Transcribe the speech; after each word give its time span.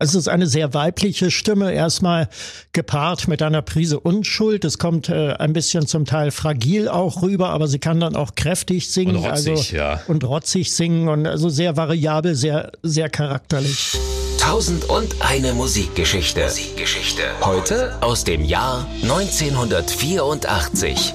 Es 0.00 0.14
ist 0.14 0.28
eine 0.28 0.46
sehr 0.46 0.74
weibliche 0.74 1.32
Stimme, 1.32 1.72
erstmal 1.72 2.28
gepaart 2.72 3.26
mit 3.26 3.42
einer 3.42 3.62
Prise 3.62 3.98
Unschuld. 3.98 4.64
Es 4.64 4.78
kommt 4.78 5.08
äh, 5.08 5.32
ein 5.32 5.52
bisschen 5.52 5.88
zum 5.88 6.04
Teil 6.04 6.30
fragil 6.30 6.88
auch 6.88 7.22
rüber, 7.22 7.48
aber 7.48 7.66
sie 7.66 7.80
kann 7.80 7.98
dann 7.98 8.14
auch 8.14 8.36
kräftig 8.36 8.92
singen. 8.92 9.16
Und 9.16 9.24
rotzig, 9.24 9.50
also, 9.50 9.76
ja. 9.76 10.00
Und 10.06 10.22
rotzig 10.22 10.72
singen 10.72 11.08
und 11.08 11.26
also 11.26 11.48
sehr 11.48 11.76
variabel, 11.76 12.36
sehr, 12.36 12.70
sehr 12.84 13.10
charakterlich. 13.10 13.98
Tausend 14.38 14.84
und 14.84 15.16
eine 15.20 15.52
Musikgeschichte. 15.52 16.44
Musikgeschichte. 16.44 17.24
Heute 17.40 18.00
aus 18.00 18.22
dem 18.22 18.44
Jahr 18.44 18.86
1984. 19.02 21.14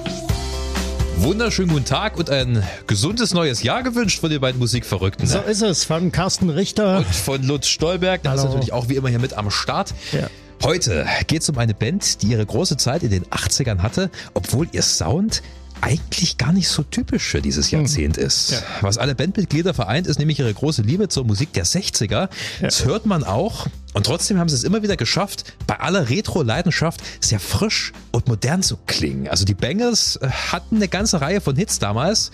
Wunderschönen 1.18 1.70
guten 1.70 1.84
Tag 1.84 2.18
und 2.18 2.28
ein 2.28 2.62
gesundes 2.86 3.32
neues 3.34 3.62
Jahr 3.62 3.82
gewünscht 3.82 4.20
von 4.20 4.30
den 4.30 4.40
beiden 4.40 4.58
Musikverrückten. 4.58 5.26
So 5.26 5.38
ist 5.38 5.62
es, 5.62 5.84
von 5.84 6.12
Carsten 6.12 6.50
Richter. 6.50 6.98
Und 6.98 7.06
von 7.06 7.42
Lutz 7.42 7.68
Stolberg, 7.68 8.22
der 8.22 8.34
ist 8.34 8.44
natürlich 8.44 8.72
auch 8.72 8.88
wie 8.88 8.96
immer 8.96 9.08
hier 9.08 9.20
mit 9.20 9.32
am 9.34 9.50
Start. 9.50 9.94
Ja. 10.12 10.28
Heute 10.62 11.06
geht 11.26 11.42
es 11.42 11.48
um 11.48 11.58
eine 11.58 11.74
Band, 11.74 12.22
die 12.22 12.28
ihre 12.28 12.44
große 12.44 12.76
Zeit 12.76 13.02
in 13.02 13.10
den 13.10 13.24
80ern 13.26 13.78
hatte, 13.78 14.10
obwohl 14.34 14.68
ihr 14.72 14.82
Sound 14.82 15.42
eigentlich 15.84 16.38
gar 16.38 16.52
nicht 16.52 16.68
so 16.68 16.82
typisch 16.82 17.24
für 17.24 17.42
dieses 17.42 17.70
Jahrzehnt 17.70 18.16
ist. 18.16 18.52
Ja. 18.52 18.62
Was 18.80 18.96
alle 18.96 19.14
Bandmitglieder 19.14 19.74
vereint, 19.74 20.06
ist 20.06 20.18
nämlich 20.18 20.38
ihre 20.38 20.52
große 20.52 20.80
Liebe 20.80 21.08
zur 21.08 21.24
Musik 21.24 21.52
der 21.52 21.66
60er. 21.66 22.30
Das 22.62 22.86
hört 22.86 23.04
man 23.04 23.22
auch. 23.22 23.66
Und 23.92 24.06
trotzdem 24.06 24.38
haben 24.38 24.48
sie 24.48 24.54
es 24.56 24.64
immer 24.64 24.82
wieder 24.82 24.96
geschafft, 24.96 25.44
bei 25.66 25.78
aller 25.78 26.08
Retro-Leidenschaft 26.08 27.00
sehr 27.20 27.38
frisch 27.38 27.92
und 28.12 28.28
modern 28.28 28.62
zu 28.62 28.78
klingen. 28.86 29.28
Also 29.28 29.44
die 29.44 29.54
Bangles 29.54 30.16
äh, 30.16 30.28
hatten 30.28 30.76
eine 30.76 30.88
ganze 30.88 31.20
Reihe 31.20 31.42
von 31.42 31.54
Hits 31.54 31.78
damals. 31.78 32.32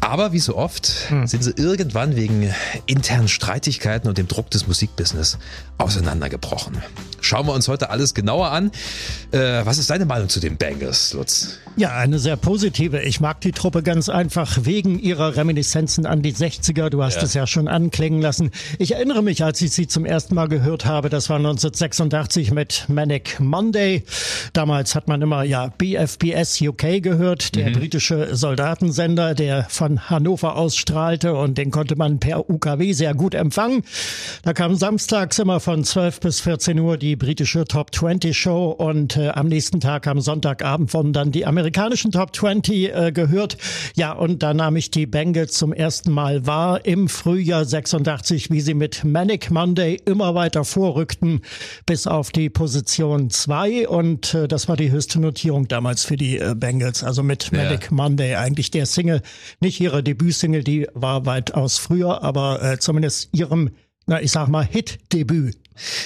Aber 0.00 0.32
wie 0.32 0.38
so 0.38 0.56
oft 0.56 0.86
sind 1.24 1.42
sie 1.44 1.52
irgendwann 1.56 2.16
wegen 2.16 2.52
internen 2.86 3.28
Streitigkeiten 3.28 4.08
und 4.08 4.16
dem 4.18 4.28
Druck 4.28 4.50
des 4.50 4.66
Musikbusiness 4.66 5.38
auseinandergebrochen. 5.76 6.78
Schauen 7.20 7.46
wir 7.46 7.52
uns 7.52 7.66
heute 7.68 7.90
alles 7.90 8.14
genauer 8.14 8.50
an. 8.52 8.70
Äh, 9.32 9.38
was 9.64 9.78
ist 9.78 9.90
deine 9.90 10.04
Meinung 10.06 10.28
zu 10.28 10.38
den 10.40 10.56
Bangles, 10.56 11.12
Lutz? 11.14 11.58
Ja, 11.76 11.94
eine 11.96 12.18
sehr 12.20 12.36
positive. 12.36 13.02
Ich 13.02 13.20
mag 13.20 13.40
die 13.40 13.50
Truppe 13.52 13.82
ganz 13.82 14.08
einfach 14.08 14.58
wegen 14.62 14.98
ihrer 15.00 15.36
Reminiszenzen 15.36 16.06
an 16.06 16.22
die 16.22 16.32
60er. 16.32 16.90
Du 16.90 17.02
hast 17.02 17.16
Ja. 17.16 17.22
es 17.24 17.34
ja 17.34 17.46
schon 17.46 17.66
anklingen 17.68 18.20
lassen. 18.22 18.50
Ich 18.78 18.92
erinnere 18.94 19.22
mich, 19.22 19.42
als 19.44 19.60
ich 19.62 19.72
sie 19.72 19.88
zum 19.88 20.04
ersten 20.04 20.34
Mal 20.36 20.48
gehört 20.48 20.84
habe, 20.86 21.08
das 21.08 21.28
war 21.28 21.36
1986 21.38 22.52
mit 22.52 22.84
Manic 22.88 23.38
Monday. 23.40 24.04
Damals 24.52 24.94
hat 24.94 25.08
man 25.08 25.20
immer 25.20 25.42
ja 25.42 25.68
BFBS 25.76 26.60
UK 26.60 27.00
gehört, 27.02 27.54
der 27.56 27.70
britische 27.70 28.34
Soldatensender, 28.36 29.34
der 29.34 29.66
von 29.68 29.87
Hannover 29.96 30.56
ausstrahlte 30.56 31.34
und 31.34 31.58
den 31.58 31.70
konnte 31.70 31.96
man 31.96 32.18
per 32.18 32.48
UKW 32.50 32.92
sehr 32.92 33.14
gut 33.14 33.34
empfangen. 33.34 33.82
Da 34.42 34.52
kam 34.52 34.74
samstags 34.74 35.38
immer 35.38 35.60
von 35.60 35.84
12 35.84 36.20
bis 36.20 36.40
14 36.40 36.78
Uhr 36.78 36.96
die 36.96 37.16
britische 37.16 37.64
Top 37.64 37.94
20 37.94 38.36
Show 38.36 38.70
und 38.70 39.16
äh, 39.16 39.28
am 39.28 39.48
nächsten 39.48 39.80
Tag 39.80 40.06
am 40.06 40.20
Sonntagabend 40.20 40.92
wurden 40.94 41.12
dann 41.12 41.32
die 41.32 41.46
amerikanischen 41.46 42.12
Top 42.12 42.34
20 42.34 42.94
äh, 42.94 43.12
gehört. 43.12 43.56
Ja, 43.96 44.12
und 44.12 44.42
da 44.42 44.54
nahm 44.54 44.76
ich 44.76 44.90
die 44.90 45.06
Bengals 45.06 45.54
zum 45.54 45.72
ersten 45.72 46.12
Mal 46.12 46.46
wahr 46.46 46.84
im 46.84 47.08
Frühjahr 47.08 47.64
86, 47.64 48.50
wie 48.50 48.60
sie 48.60 48.74
mit 48.74 49.04
Manic 49.04 49.50
Monday 49.50 50.00
immer 50.04 50.34
weiter 50.34 50.64
vorrückten 50.64 51.40
bis 51.86 52.06
auf 52.06 52.30
die 52.30 52.50
Position 52.50 53.30
2 53.30 53.88
und 53.88 54.34
äh, 54.34 54.48
das 54.48 54.68
war 54.68 54.76
die 54.76 54.90
höchste 54.90 55.20
Notierung 55.20 55.68
damals 55.68 56.04
für 56.04 56.16
die 56.16 56.38
äh, 56.38 56.54
Bengals, 56.56 57.02
also 57.04 57.22
mit 57.22 57.50
Ja. 57.52 57.64
Manic 57.64 57.90
Monday 57.90 58.34
eigentlich 58.36 58.70
der 58.70 58.86
Single, 58.86 59.22
nicht 59.60 59.77
ihre 59.80 60.02
Debütsingle, 60.02 60.62
die 60.64 60.86
war 60.94 61.26
weitaus 61.26 61.78
früher, 61.78 62.22
aber 62.22 62.62
äh, 62.62 62.78
zumindest 62.78 63.28
ihrem, 63.32 63.70
na 64.06 64.20
ich 64.20 64.30
sag 64.32 64.48
mal, 64.48 64.64
Hit-Debüt. 64.64 65.56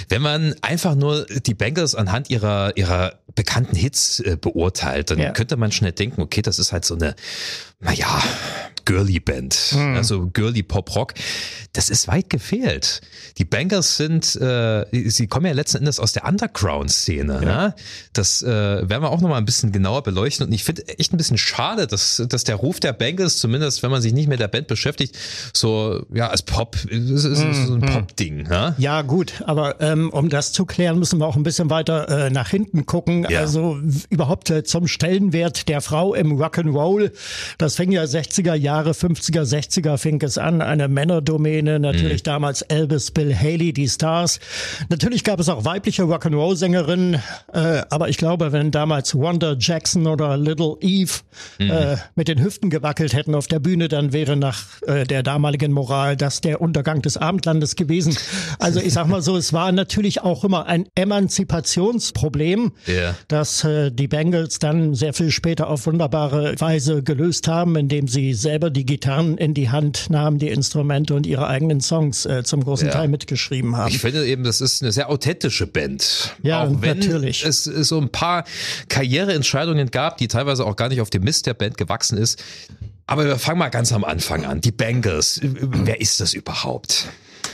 Wenn 0.09 0.21
man 0.23 0.55
einfach 0.61 0.95
nur 0.95 1.25
die 1.25 1.55
Bangles 1.55 1.95
anhand 1.95 2.29
ihrer, 2.31 2.77
ihrer 2.77 3.21
bekannten 3.35 3.75
Hits 3.75 4.21
äh, 4.21 4.37
beurteilt, 4.39 5.11
dann 5.11 5.19
Ja. 5.19 5.31
könnte 5.33 5.57
man 5.57 5.73
schnell 5.73 5.93
denken, 5.93 6.21
okay, 6.21 6.43
das 6.43 6.59
ist 6.59 6.73
halt 6.73 6.85
so 6.85 6.95
eine, 6.95 7.15
naja, 7.83 8.23
girly 8.85 9.21
Band, 9.21 9.75
also 9.95 10.29
girly 10.33 10.63
Pop-Rock. 10.63 11.15
Das 11.73 11.89
ist 11.89 12.07
weit 12.09 12.29
gefehlt. 12.29 13.01
Die 13.39 13.47
Bangles 13.47 13.97
sind, 13.97 14.37
äh, 14.37 14.85
sie 15.09 15.27
kommen 15.27 15.47
ja 15.47 15.53
letzten 15.53 15.79
Endes 15.79 15.99
aus 15.99 16.13
der 16.13 16.27
Underground-Szene. 16.27 17.41
Ne? 17.41 17.75
Das 18.13 18.43
äh, 18.43 18.47
werden 18.47 19.03
wir 19.03 19.11
auch 19.11 19.23
nochmal 19.23 19.39
ein 19.39 19.47
bisschen 19.47 19.73
genauer 19.73 20.03
beleuchten. 20.03 20.47
Und 20.47 20.53
ich 20.53 20.65
finde 20.65 20.87
echt 20.99 21.15
ein 21.15 21.17
bisschen 21.17 21.39
schade, 21.39 21.87
dass, 21.87 22.23
dass 22.29 22.45
der 22.45 22.57
Ruf 22.57 22.79
der 22.79 22.93
Bangles, 22.93 23.39
zumindest 23.39 23.83
wenn 23.83 23.91
man 23.91 24.03
sich 24.03 24.13
nicht 24.13 24.29
mit 24.29 24.39
der 24.39 24.49
Band 24.49 24.67
beschäftigt, 24.67 25.17
so 25.55 26.05
ja 26.13 26.29
als 26.29 26.43
Pop, 26.43 26.77
es 26.91 27.11
ist, 27.11 27.25
es 27.25 27.39
ist 27.41 27.67
so 27.69 27.75
ein 27.75 27.81
Pop-Ding. 27.81 28.43
Ne? 28.43 28.75
Ja, 28.77 29.01
gut, 29.01 29.43
aber 29.47 29.81
ähm, 29.81 30.11
um 30.11 30.29
das 30.29 30.53
zu 30.53 30.67
klären, 30.67 30.99
müssen 30.99 31.21
wir 31.21 31.27
auch 31.27 31.37
ein 31.37 31.43
bisschen 31.43 31.71
weiter 31.71 32.27
äh, 32.27 32.31
nach 32.31 32.51
hinten 32.51 32.85
gucken. 32.85 33.27
Ja. 33.31 33.41
Also 33.41 33.79
überhaupt 34.11 34.51
äh, 34.51 34.63
zum 34.63 34.89
Stellenwert 34.89 35.69
der 35.69 35.81
Frau 35.81 36.13
im 36.13 36.39
Rock'n'Roll. 36.39 37.13
Das 37.57 37.72
fing 37.77 37.93
ja 37.93 38.03
60er 38.05 38.55
Jahre, 38.55 38.93
50er, 38.93 39.43
60er 39.43 39.97
fing 39.99 40.21
es 40.23 40.39
an, 40.39 40.61
eine 40.63 40.89
Männerdomäne, 40.89 41.79
natürlich 41.81 42.23
damals 42.23 42.63
Elvis, 42.63 43.11
Bill 43.11 43.35
Haley, 43.35 43.73
die 43.73 43.89
Stars. 43.89 44.41
Natürlich 44.89 45.25
gab 45.25 45.41
es 45.41 45.49
auch 45.49 45.65
weibliche 45.65 46.03
Rock'n'Roll-Sängerinnen, 46.03 47.15
äh, 47.53 47.83
aber 47.91 48.09
ich 48.09 48.17
glaube, 48.17 48.53
wenn 48.53 48.71
damals 48.71 49.15
Wanda 49.15 49.55
Jackson 49.59 50.07
oder 50.07 50.37
Little 50.37 50.77
Eve 50.81 51.13
äh, 51.59 51.97
mit 52.15 52.29
den 52.29 52.43
Hüften 52.43 52.71
gewackelt 52.71 53.15
hätten 53.15 53.35
auf 53.35 53.47
der 53.47 53.61
Bühne, 53.61 53.89
dann 53.89 54.13
wäre 54.13 54.37
nach 54.37 54.65
äh, 54.87 55.05
der 55.05 55.23
damaligen 55.23 55.73
Moral 55.73 56.17
das 56.17 56.41
der 56.41 56.61
Untergang 56.61 57.03
des 57.03 57.17
Abendlandes 57.17 57.77
gewesen. 57.77 58.17
Also 58.59 58.81
ich 58.81 58.93
sag 58.93 59.07
mal 59.09 59.23
so, 59.23 59.37
es 59.37 59.53
war 59.53 59.71
natürlich 59.73 60.23
auch 60.23 60.45
immer 60.45 60.67
ein 60.67 60.87
Emanzipationsproblem, 60.95 62.73
Ja. 62.87 63.15
das 63.29 63.65
äh, 63.65 63.91
die 63.91 64.09
Bengals 64.09 64.59
dann 64.59 64.95
sehr 64.95 65.13
viel 65.13 65.31
später 65.31 65.69
auf 65.69 65.87
wunderbare 65.87 66.55
Weise 66.59 67.03
gelöst 67.03 67.49
haben, 67.49 67.62
indem 67.77 68.09
sie 68.09 68.35
selber 68.35 68.71
die 68.71 68.85
Gitarren 68.85 69.39
in 69.39 69.55
die 69.55 69.71
Hand 69.71 70.11
nahmen, 70.11 70.39
die 70.39 70.49
Instrumente 70.49 71.15
und 71.15 71.27
ihre 71.27 71.47
eigenen 71.47 71.81
Songs 71.81 72.27
äh, 72.27 72.43
zum 72.45 72.65
großen 72.65 72.89
Ja. 72.89 72.93
Teil 72.93 73.09
mitgeschrieben 73.09 73.77
haben. 73.77 73.89
Ich 73.89 73.99
finde 73.99 74.27
eben, 74.27 74.45
das 74.45 74.61
ist 74.61 74.83
eine 74.83 74.93
sehr 74.93 75.09
authentische 75.09 75.67
Band. 75.67 76.37
Ja, 76.43 76.65
auch 76.65 76.83
wenn 76.83 76.99
natürlich. 76.99 77.45
es 77.45 77.65
so 77.65 78.01
ein 78.01 78.11
paar 78.11 78.45
Karriereentscheidungen 78.89 79.91
gab, 79.91 80.17
die 80.19 80.29
teilweise 80.29 80.65
auch 80.65 80.77
gar 80.77 80.89
nicht 80.89 81.01
auf 81.01 81.11
dem 81.11 81.25
Mist 81.25 81.47
der 81.47 81.55
Band 81.55 81.77
gewachsen 81.79 82.19
ist. 82.19 82.43
Aber 83.07 83.27
wir 83.27 83.39
fangen 83.39 83.59
mal 83.59 83.69
ganz 83.69 83.93
am 83.93 84.05
Anfang 84.05 84.45
an. 84.45 84.61
Die 84.61 84.73
Bangles. 84.73 85.41
Wer 85.43 86.01
ist 86.01 86.21
das 86.21 86.35
überhaupt? 86.35 87.09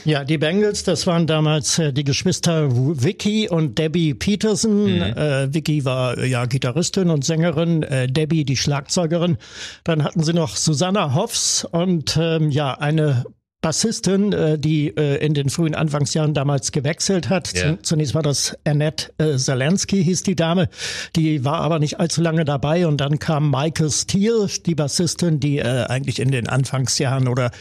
Ja, 0.05 0.23
die 0.23 0.37
Bengals, 0.37 0.83
das 0.83 1.07
waren 1.07 1.27
damals 1.27 1.79
äh, 1.79 1.91
die 1.93 2.03
Geschwister 2.03 2.69
Vicky 2.71 3.49
und 3.49 3.77
Debbie 3.77 4.13
Peterson. 4.13 5.01
Äh, 5.01 5.53
Vicky 5.53 5.85
war 5.85 6.17
äh, 6.17 6.27
ja 6.27 6.45
Gitarristin 6.45 7.09
und 7.09 7.25
Sängerin, 7.25 7.83
äh, 7.83 8.07
Debbie 8.07 8.45
die 8.45 8.57
Schlagzeugerin. 8.57 9.37
Dann 9.83 10.03
hatten 10.03 10.23
sie 10.23 10.33
noch 10.33 10.55
Susanna 10.55 11.13
Hoffs 11.13 11.65
und 11.65 12.17
ähm, 12.19 12.51
ja 12.51 12.73
eine 12.73 13.25
Bassistin, 13.61 14.31
äh, 14.31 14.57
die 14.57 14.87
äh, 14.95 15.17
in 15.23 15.33
den 15.33 15.49
frühen 15.49 15.75
Anfangsjahren 15.75 16.33
damals 16.33 16.71
gewechselt 16.71 17.29
hat. 17.29 17.47
Zu- 17.47 17.79
Zunächst 17.81 18.15
war 18.15 18.21
das 18.21 18.57
Annette 18.63 19.11
äh, 19.17 19.35
Zelensky, 19.37 20.01
hieß 20.03 20.23
die 20.23 20.35
Dame. 20.35 20.69
Die 21.15 21.43
war 21.43 21.59
aber 21.61 21.79
nicht 21.79 21.99
allzu 21.99 22.21
lange 22.21 22.45
dabei 22.45 22.87
und 22.87 22.97
dann 23.01 23.19
kam 23.19 23.51
Michael 23.51 23.91
Steele, 23.91 24.47
die 24.65 24.75
Bassistin, 24.75 25.39
die 25.41 25.59
äh, 25.59 25.83
eigentlich 25.87 26.19
in 26.19 26.31
den 26.31 26.47
Anfangsjahren 26.47 27.27
oder 27.27 27.51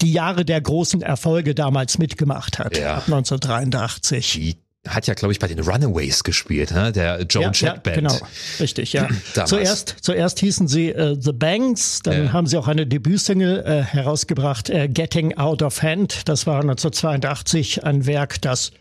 die 0.00 0.12
Jahre 0.12 0.44
der 0.44 0.60
großen 0.60 1.02
Erfolge 1.02 1.54
damals 1.56 1.98
mitgemacht 1.98 2.58
hat. 2.60 2.78
Ja. 2.78 2.96
Ab 2.98 3.04
1983. 3.06 4.32
Die 4.32 4.56
hat 4.88 5.06
ja, 5.06 5.14
glaube 5.14 5.32
ich, 5.32 5.38
bei 5.38 5.46
den 5.48 5.60
Runaways 5.60 6.24
gespielt, 6.24 6.70
ne? 6.72 6.92
der 6.92 7.22
Joan 7.28 7.52
Jett 7.52 7.82
Band. 7.82 7.96
genau, 7.96 8.18
richtig, 8.60 8.92
ja. 8.92 9.08
Zuerst, 9.46 9.96
zuerst 10.00 10.40
hießen 10.40 10.68
sie 10.68 10.90
äh, 10.90 11.16
The 11.20 11.32
Banks, 11.32 12.00
dann 12.02 12.26
Ja. 12.26 12.32
haben 12.32 12.46
sie 12.46 12.56
auch 12.56 12.68
eine 12.68 12.86
Debütsingle 12.86 13.64
äh, 13.64 13.82
herausgebracht, 13.82 14.70
äh, 14.70 14.88
Getting 14.88 15.36
Out 15.36 15.62
of 15.62 15.82
Hand. 15.82 16.28
Das 16.28 16.46
war 16.46 16.60
1982 16.60 17.84
ein 17.84 18.06
Werk, 18.06 18.40
das 18.42 18.72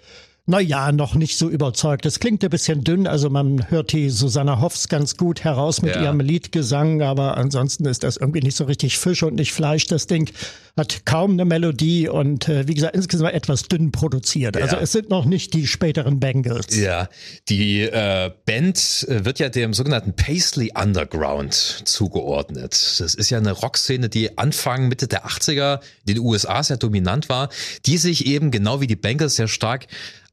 na 0.49 0.61
ja, 0.61 0.93
noch 0.93 1.13
nicht 1.13 1.37
so 1.37 1.49
überzeugt. 1.49 2.05
Es 2.05 2.19
klingt 2.21 2.41
ein 2.41 2.49
bisschen 2.49 2.81
dünn, 2.83 3.05
also 3.05 3.29
man 3.29 3.69
hört 3.69 3.91
die 3.91 4.09
Susanna 4.09 4.61
Hoffs 4.61 4.87
ganz 4.87 5.17
gut 5.17 5.43
heraus 5.43 5.81
mit 5.81 5.93
Ja. 5.95 6.03
ihrem 6.03 6.21
Liedgesang, 6.21 7.01
aber 7.01 7.35
ansonsten 7.35 7.85
ist 7.85 8.03
das 8.03 8.15
irgendwie 8.15 8.39
nicht 8.39 8.55
so 8.55 8.63
richtig 8.63 8.97
Fisch 8.97 9.23
und 9.23 9.35
nicht 9.35 9.51
Fleisch. 9.51 9.87
Das 9.87 10.07
Ding 10.07 10.29
hat 10.77 11.05
kaum 11.05 11.31
eine 11.31 11.43
Melodie 11.43 12.07
und 12.07 12.47
äh, 12.47 12.65
wie 12.67 12.75
gesagt, 12.75 12.95
insgesamt 12.95 13.33
etwas 13.33 13.63
dünn 13.63 13.91
produziert. 13.91 14.55
Also 14.55 14.77
Ja. 14.77 14.81
es 14.81 14.93
sind 14.93 15.09
noch 15.09 15.25
nicht 15.25 15.53
die 15.53 15.67
späteren 15.67 16.19
Bengals. 16.21 16.77
Ja, 16.77 17.09
die 17.49 17.81
äh, 17.81 18.31
Band 18.45 19.05
äh, 19.09 19.25
wird 19.25 19.39
ja 19.39 19.49
dem 19.49 19.73
sogenannten 19.73 20.13
Paisley 20.13 20.71
Underground 20.81 21.53
zugeordnet. 21.83 22.71
Das 22.99 23.15
ist 23.15 23.29
ja 23.29 23.37
eine 23.37 23.51
Rockszene, 23.51 24.07
die 24.07 24.37
Anfang, 24.37 24.87
Mitte 24.87 25.07
der 25.07 25.25
80er 25.25 25.81
in 26.05 26.15
den 26.15 26.19
USA 26.23 26.63
sehr 26.63 26.77
dominant 26.77 27.27
war, 27.27 27.49
die 27.85 27.97
sich 27.97 28.25
eben 28.27 28.49
genau 28.51 28.79
wie 28.79 28.87
die 28.87 28.95
Bengals 28.95 29.35
sehr 29.35 29.47
stark 29.49 29.87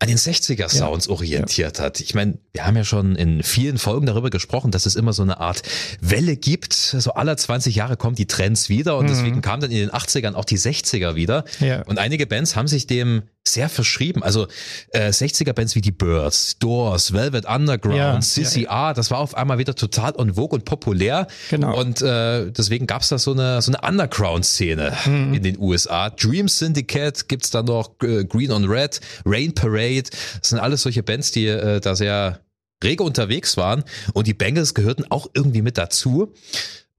an 0.05 0.09
den 0.09 0.19
60er 0.19 0.69
Sounds 0.69 1.09
orientiert 1.09 1.81
hat. 1.81 1.99
Ich 2.01 2.15
meine, 2.15 2.37
wir 2.53 2.67
haben 2.67 2.77
ja 2.77 2.85
schon 2.85 3.17
in 3.17 3.43
vielen 3.43 3.79
Folgen 3.79 4.05
darüber 4.05 4.29
gesprochen, 4.29 4.71
dass 4.71 4.85
es 4.85 4.97
immer 4.97 5.15
so 5.15 5.23
eine 5.23 5.41
Art 5.41 5.63
Welle 6.03 6.37
gibt. 6.37 6.75
So 6.75 7.15
alle 7.15 7.35
20 7.35 7.75
Jahre 7.75 7.97
kommen 7.97 8.15
die 8.15 8.27
Trends 8.27 8.69
wieder 8.69 8.99
und 8.99 9.09
deswegen 9.09 9.41
kamen 9.41 9.63
dann 9.63 9.71
in 9.71 9.79
den 9.79 9.91
80ern 9.91 10.35
auch 10.35 10.45
die 10.45 10.59
60er 10.59 11.15
wieder. 11.15 11.45
Ja. 11.59 11.83
Und 11.85 11.99
einige 11.99 12.27
Bands 12.27 12.55
haben 12.55 12.69
sich 12.69 12.87
dem 12.87 13.23
sehr 13.47 13.69
verschrieben. 13.69 14.23
Also 14.23 14.47
äh, 14.91 15.09
60er-Bands 15.11 15.75
wie 15.75 15.83
die 15.83 15.93
Birds, 15.93 16.59
Doors, 16.59 17.13
Velvet 17.13 17.45
Underground, 17.47 17.97
Ja, 17.99 18.21
Sissy 18.23 18.63
ja, 18.63 18.71
A, 18.71 18.95
das 18.95 19.11
war 19.11 19.19
auf 19.19 19.35
einmal 19.37 19.59
wieder 19.59 19.75
total 19.75 20.15
on 20.17 20.35
vogue 20.35 20.57
und 20.59 20.65
populär. 20.65 21.27
Genau. 21.51 21.79
Und 21.79 22.01
äh, 22.01 22.51
deswegen 22.51 22.87
gab's 22.87 23.11
da 23.11 23.19
so 23.19 23.33
eine, 23.33 23.61
so 23.61 23.71
eine 23.73 23.87
Underground-Szene 23.87 24.97
Mhm. 25.05 25.35
in 25.35 25.43
den 25.43 25.59
USA. 25.59 26.09
Dream 26.11 26.49
Syndicate 26.49 27.29
gibt's 27.29 27.51
da 27.51 27.63
noch, 27.63 27.91
äh, 28.03 28.25
Green 28.25 28.51
on 28.51 28.65
Red, 28.65 29.01
Rain 29.27 29.55
Parade. 29.55 30.05
Das 30.41 30.49
sind 30.49 30.59
alles 30.59 30.83
solche 30.83 31.03
Bands, 31.03 31.31
die 31.33 31.47
äh, 31.47 31.81
da 31.81 31.95
sehr 31.95 32.41
rege 32.83 33.03
unterwegs 33.03 33.57
waren. 33.59 33.85
Und 34.15 34.27
die 34.27 34.35
Bengals 34.35 34.73
gehörten 34.75 35.05
auch 35.11 35.29
irgendwie 35.35 35.63
mit 35.63 35.77
dazu. 35.77 36.33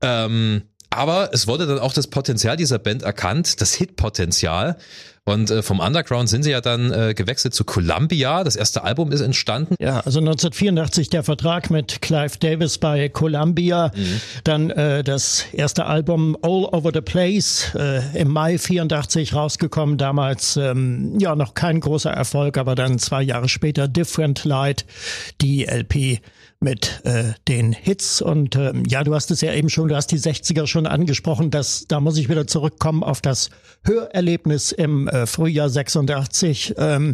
Ähm, 0.02 0.64
aber 0.92 1.32
es 1.34 1.48
wurde 1.48 1.66
dann 1.66 1.80
auch 1.80 1.94
das 1.94 2.08
Potenzial 2.08 2.56
dieser 2.56 2.80
Band 2.80 3.02
erkannt, 3.04 3.60
das 3.62 3.74
Hitpotenzial. 3.74 4.78
Und 5.28 5.50
äh, 5.50 5.64
vom 5.64 5.80
Underground 5.80 6.30
sind 6.30 6.44
sie 6.44 6.52
ja 6.52 6.62
dann 6.62 6.92
äh, 6.92 7.16
gewechselt 7.16 7.56
zu 7.56 7.64
Columbia. 7.64 8.44
Das 8.44 8.56
erste 8.56 8.84
Album 8.84 9.12
ist 9.12 9.22
entstanden. 9.22 9.76
Ja, 9.80 10.02
also 10.02 10.20
1984 10.20 11.10
der 11.10 11.24
Vertrag 11.24 11.72
mit 11.72 12.04
Clive 12.04 12.38
Davis 12.40 12.78
bei 12.78 13.10
Columbia, 13.10 13.92
dann 14.44 14.70
äh, 14.70 15.04
das 15.04 15.46
erste 15.52 15.88
Album 15.88 16.38
All 16.44 16.66
Over 16.66 16.92
the 16.94 17.02
Place 17.02 17.74
äh, 17.74 18.02
im 18.20 18.32
Mai 18.32 18.60
84 18.60 19.34
rausgekommen, 19.34 19.98
damals 19.98 20.58
ähm, 20.58 21.18
ja 21.20 21.36
noch 21.36 21.56
kein 21.56 21.80
großer 21.80 22.12
Erfolg, 22.12 22.60
aber 22.60 22.76
dann 22.76 23.00
zwei 23.00 23.24
Jahre 23.24 23.50
später 23.50 23.88
Different 23.88 24.46
Light, 24.46 24.86
die 25.42 25.66
LP 25.66 26.22
mit 26.62 27.02
äh, 27.04 27.34
den 27.48 27.74
Hits 27.74 28.22
und 28.22 28.56
ähm, 28.56 28.84
ja, 28.88 29.04
du 29.04 29.14
hast 29.14 29.30
es 29.30 29.42
ja 29.42 29.54
eben 29.54 29.70
schon, 29.70 29.88
du 29.88 29.96
hast 29.96 30.08
die 30.08 30.20
60er 30.20 30.66
schon 30.68 30.88
angesprochen, 30.88 31.52
dass 31.52 31.86
da 31.88 32.00
muss 32.00 32.18
ich 32.18 32.30
wieder 32.30 32.48
zurückkommen 32.48 33.04
auf 33.04 33.22
das 33.22 33.50
Hörerlebnis 33.84 34.72
im 34.72 35.08
äh, 35.08 35.26
Frühjahr 35.28 35.70
86. 35.70 36.76
Ähm, 36.78 37.14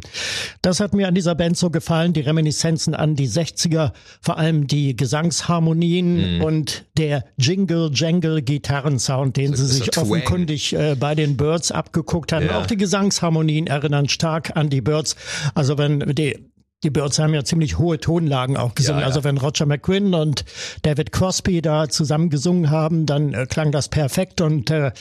das 0.62 0.80
hat 0.80 0.94
mir 0.94 1.08
an 1.08 1.16
dieser 1.16 1.36
Band 1.36 1.58
so 1.58 1.70
gefallen, 1.70 2.14
die 2.14 2.22
Reminiszenzen 2.22 2.94
an 2.96 3.16
die 3.16 3.28
60er, 3.28 3.92
vor 4.22 4.38
allem 4.38 4.68
die 4.68 4.96
Gesangsharmonien 4.96 6.42
und 6.42 6.86
der 6.98 7.26
Jingle-Jangle-Gitarrensound, 7.38 9.38
den 9.38 9.56
So- 9.56 9.66
sie 9.66 9.78
sich 9.80 9.98
offenkundig 9.98 10.74
äh, 10.74 10.96
bei 11.00 11.16
den 11.16 11.38
Birds 11.38 11.72
abgeguckt 11.72 12.32
hatten. 12.32 12.48
Ja. 12.48 12.60
Auch 12.60 12.66
die 12.68 12.78
Gesangsharmonien 12.78 13.68
erinnern 13.68 14.08
stark 14.10 14.56
an 14.56 14.70
die 14.70 14.82
Birds. 14.82 15.16
Also 15.56 15.78
wenn 15.78 16.00
die 16.16 16.51
die 16.84 16.90
Birds 16.90 17.20
haben 17.20 17.34
ja 17.34 17.44
ziemlich 17.44 17.78
hohe 17.78 18.00
Tonlagen 18.00 18.58
auch 18.58 18.74
gesungen. 18.76 19.02
Ja, 19.02 19.08
ja. 19.08 19.08
Also 19.08 19.24
wenn 19.24 19.38
Roger 19.38 19.66
McQuinn 19.66 20.14
und 20.14 20.46
David 20.82 21.12
Crosby 21.12 21.62
da 21.62 21.90
zusammen 21.90 22.30
gesungen 22.30 22.70
haben, 22.70 23.06
dann 23.06 23.34
äh, 23.34 23.46
klang 23.46 23.72
das 23.72 23.90
perfekt 23.90 24.42
und 24.42 24.72
äh, 24.72 24.92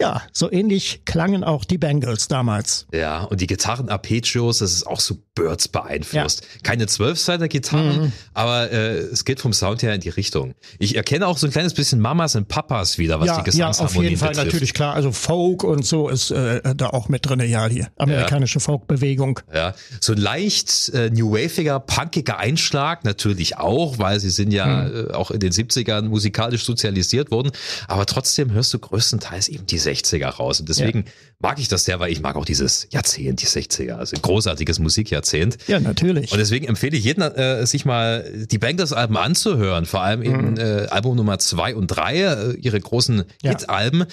ja, 0.00 0.22
so 0.32 0.50
ähnlich 0.50 1.04
klangen 1.04 1.44
auch 1.44 1.64
die 1.64 1.78
Bengals 1.78 2.28
damals. 2.28 2.86
Ja, 2.92 3.22
und 3.22 3.40
die 3.40 3.46
Gitarren-Arpeggios, 3.46 4.58
das 4.58 4.72
ist 4.72 4.86
auch 4.86 5.00
so 5.00 5.16
Birds 5.34 5.68
beeinflusst. 5.68 6.46
Keine 6.64 6.86
Zwölfseiter-Gitarren, 6.86 8.12
aber 8.34 8.72
äh, 8.72 8.98
es 8.98 9.24
geht 9.24 9.40
vom 9.40 9.52
Sound 9.52 9.82
her 9.82 9.94
in 9.94 10.00
die 10.00 10.08
Richtung. 10.08 10.54
Ich 10.78 10.96
erkenne 10.96 11.26
auch 11.26 11.38
so 11.38 11.46
ein 11.46 11.52
kleines 11.52 11.74
bisschen 11.74 12.00
Mamas 12.00 12.34
und 12.34 12.48
Papas 12.48 12.98
wieder, 12.98 13.20
was 13.20 13.26
ja, 13.26 13.32
die 13.32 13.36
ja, 13.36 13.38
auf 13.38 13.44
Gesangsharmonien 13.44 14.10
jeden 14.10 14.20
Fall 14.20 14.30
betrifft. 14.30 14.46
natürlich 14.46 14.74
klar. 14.74 14.94
Also 14.94 15.12
Folk 15.12 15.62
und 15.62 15.84
so 15.84 16.08
ist 16.08 16.32
äh, 16.32 16.74
da 16.74 16.88
auch 16.88 17.08
mit 17.08 17.26
drinne. 17.26 17.46
Ja, 17.46 17.68
die 17.68 17.86
amerikanische 17.96 18.58
Folkbewegung. 18.60 19.40
Ja, 19.54 19.74
so 20.00 20.12
leicht 20.12 20.90
äh, 20.90 21.10
New 21.28 21.34
Waviger, 21.34 21.80
punkiger 21.80 22.38
Einschlag 22.38 23.04
natürlich 23.04 23.58
auch, 23.58 23.98
weil 23.98 24.18
sie 24.20 24.30
sind 24.30 24.52
ja 24.52 24.84
Hm. 24.86 25.08
äh, 25.10 25.12
auch 25.14 25.30
in 25.30 25.40
den 25.40 25.52
70ern 25.52 26.02
musikalisch 26.02 26.64
sozialisiert 26.64 27.30
worden, 27.30 27.50
aber 27.86 28.06
trotzdem 28.06 28.52
hörst 28.52 28.72
du 28.74 28.78
größtenteils 28.78 29.48
eben 29.48 29.66
die 29.66 29.80
60er 29.80 30.26
raus 30.28 30.60
und 30.60 30.68
deswegen 30.68 31.04
mag 31.40 31.58
ich 31.60 31.68
das 31.68 31.84
sehr, 31.84 32.00
weil 32.00 32.10
ich 32.10 32.20
mag 32.20 32.34
auch 32.36 32.44
dieses 32.44 32.88
Jahrzehnt, 32.90 33.40
die 33.42 33.46
60er, 33.46 33.92
also 33.92 34.16
ein 34.16 34.22
großartiges 34.22 34.78
Musikjahrzehnt. 34.80 35.56
Ja, 35.68 35.78
natürlich. 35.78 36.32
Und 36.32 36.38
deswegen 36.38 36.66
empfehle 36.66 36.96
ich 36.96 37.04
jedem, 37.04 37.22
äh, 37.22 37.64
sich 37.66 37.84
mal 37.84 38.24
die 38.50 38.58
Bangles-Alben 38.58 39.16
anzuhören, 39.16 39.86
vor 39.86 40.02
allem 40.02 40.22
eben 40.22 40.56
äh, 40.56 40.86
Album 40.90 41.16
Nummer 41.16 41.38
zwei 41.38 41.76
und 41.76 41.86
drei, 41.88 42.22
äh, 42.22 42.54
ihre 42.60 42.80
großen 42.80 43.16
Mhm. 43.18 43.24
Ja. 43.42 43.50
Hit-Alben. 43.52 44.04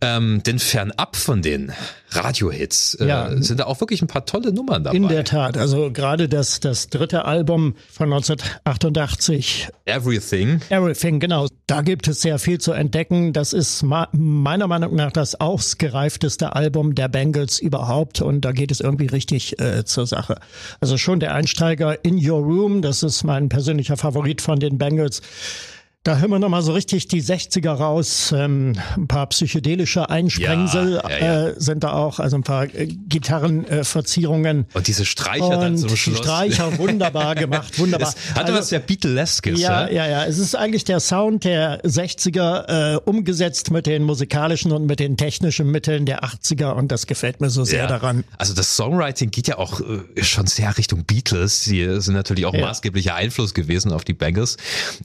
Ähm, 0.00 0.42
denn 0.44 0.58
fernab 0.58 1.14
von 1.16 1.40
den 1.42 1.72
Radio-Hits 2.10 2.94
äh, 2.96 3.06
Ja. 3.06 3.30
sind 3.42 3.60
da 3.60 3.64
auch 3.66 3.80
wirklich 3.80 4.02
ein 4.02 4.06
paar 4.08 4.26
tolle 4.26 4.52
Nummern 4.52 4.84
dabei. 4.84 4.96
In 4.96 5.08
der 5.08 5.24
Tat. 5.24 5.56
Also 5.56 5.90
gerade 5.92 6.28
das, 6.28 6.60
das 6.64 6.88
dritte 6.88 7.24
Album 7.24 7.74
von 7.90 8.12
1988, 8.12 9.68
Everything. 9.84 10.60
Everything, 10.70 11.20
genau. 11.20 11.46
Da 11.66 11.82
gibt 11.82 12.08
es 12.08 12.20
sehr 12.20 12.38
viel 12.38 12.58
zu 12.58 12.72
entdecken. 12.72 13.32
Das 13.32 13.52
ist 13.52 13.82
meiner 13.82 14.66
Meinung 14.66 14.94
nach 14.94 15.12
das 15.12 15.40
ausgereifteste 15.40 16.54
Album 16.54 16.94
der 16.94 17.08
Bengals 17.08 17.58
überhaupt 17.58 18.20
und 18.20 18.44
da 18.44 18.52
geht 18.52 18.70
es 18.70 18.80
irgendwie 18.80 19.06
richtig 19.06 19.60
äh, 19.60 19.84
zur 19.84 20.06
Sache. 20.06 20.36
Also 20.80 20.96
schon 20.96 21.20
der 21.20 21.34
Einsteiger 21.34 22.04
In 22.04 22.16
Your 22.16 22.40
Room, 22.42 22.82
das 22.82 23.02
ist 23.02 23.24
mein 23.24 23.48
persönlicher 23.48 23.96
Favorit 23.96 24.40
von 24.40 24.58
den 24.58 24.78
Bengals. 24.78 25.22
Da 26.04 26.16
hören 26.18 26.30
wir 26.30 26.40
nochmal 26.40 26.62
so 26.62 26.72
richtig 26.72 27.06
die 27.06 27.22
60er 27.22 27.70
raus. 27.70 28.34
Ähm, 28.36 28.72
ein 28.96 29.06
paar 29.06 29.28
psychedelische 29.28 30.10
Einsprengsel 30.10 31.00
Ja, 31.04 31.08
ja, 31.10 31.18
ja. 31.18 31.48
Äh, 31.50 31.54
sind 31.58 31.84
da 31.84 31.92
auch, 31.92 32.18
also 32.18 32.34
ein 32.36 32.42
paar 32.42 32.64
äh, 32.64 32.88
Gitarrenverzierungen. 32.88 34.62
Äh. 34.62 34.76
Und 34.76 34.88
diese 34.88 35.04
Streicher 35.04 35.48
dann 35.50 35.72
Und 35.74 35.78
zum 35.78 35.90
die 35.90 35.96
Schluss. 35.96 36.18
Streicher 36.18 36.76
wunderbar 36.78 37.36
gemacht, 37.36 37.78
wunderbar. 37.78 38.12
Das 38.12 38.34
hatte 38.34 38.46
Also, 38.46 38.58
was 38.58 38.68
sehr 38.70 38.80
Beatleskes. 38.80 39.60
ja, 39.60 39.88
ja, 39.88 40.08
ja. 40.08 40.24
Es 40.24 40.38
ist 40.38 40.56
eigentlich 40.56 40.82
der 40.82 40.98
Sound 40.98 41.44
der 41.44 41.80
60er 41.84 42.94
äh, 42.94 42.96
umgesetzt 43.04 43.70
mit 43.70 43.86
den 43.86 44.02
musikalischen 44.02 44.72
und 44.72 44.86
mit 44.86 44.98
den 44.98 45.16
technischen 45.16 45.70
Mitteln 45.70 46.04
der 46.04 46.24
80er 46.24 46.72
und 46.72 46.90
das 46.90 47.06
gefällt 47.06 47.40
mir 47.40 47.50
so 47.50 47.62
sehr 47.62 47.86
daran. 47.86 48.24
Also 48.38 48.54
das 48.54 48.74
Songwriting 48.74 49.30
geht 49.30 49.46
ja 49.46 49.58
auch 49.58 49.80
äh, 49.80 50.22
schon 50.24 50.48
sehr 50.48 50.76
Richtung 50.76 51.04
Beatles. 51.04 51.62
Die 51.62 52.00
sind 52.00 52.14
natürlich 52.14 52.44
auch 52.46 52.54
maßgeblicher 52.54 53.14
Einfluss 53.14 53.54
gewesen 53.54 53.92
auf 53.92 54.02
die 54.02 54.14
Bangles. 54.14 54.56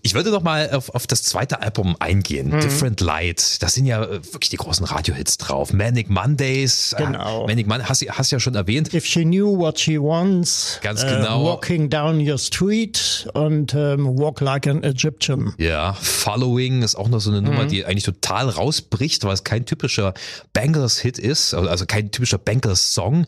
Ich 0.01 0.15
würde 0.15 0.31
noch 0.31 0.41
mal 0.41 0.71
auf, 0.71 0.86
auf 0.93 1.07
das 1.07 1.23
zweite 1.23 1.61
Album 1.61 1.95
eingehen. 1.99 2.49
Mhm. 2.49 2.59
Different 2.61 3.01
Light. 3.01 3.61
Da 3.61 3.69
sind 3.69 3.85
ja 3.85 4.03
äh, 4.03 4.23
wirklich 4.33 4.49
die 4.49 4.57
großen 4.57 4.85
Radiohits 4.85 5.37
drauf. 5.37 5.73
Manic 5.73 6.09
Mondays. 6.09 6.93
äh, 6.93 7.03
Genau. 7.03 7.45
Manic 7.47 7.67
Mondays 7.67 7.89
hast, 7.89 8.01
du- 8.01 8.09
hast 8.09 8.31
ja 8.31 8.39
schon 8.39 8.55
erwähnt. 8.55 8.93
If 8.93 9.05
she 9.05 9.23
knew 9.23 9.57
what 9.57 9.79
she 9.79 9.99
wants, 9.99 10.79
Ganz 10.81 11.03
äh, 11.03 11.07
genau. 11.17 11.43
Walking 11.43 11.89
down 11.89 12.19
your 12.27 12.37
street 12.37 13.27
und 13.33 13.73
ähm, 13.73 14.17
Walk 14.17 14.41
like 14.41 14.67
an 14.67 14.83
Egyptian. 14.83 15.53
Ja, 15.57 15.93
Following 15.93 16.81
ist 16.83 16.95
auch 16.95 17.07
noch 17.09 17.19
so 17.19 17.29
eine 17.31 17.41
Nummer, 17.41 17.63
Mhm. 17.63 17.69
die 17.69 17.85
eigentlich 17.85 18.03
total 18.03 18.49
rausbricht, 18.49 19.23
weil 19.23 19.33
es 19.33 19.43
kein 19.43 19.65
typischer 19.65 20.13
Bangles-Hit 20.53 21.17
ist, 21.19 21.53
also 21.53 21.85
kein 21.85 22.11
typischer 22.11 22.37
Bangles-Song. 22.37 23.25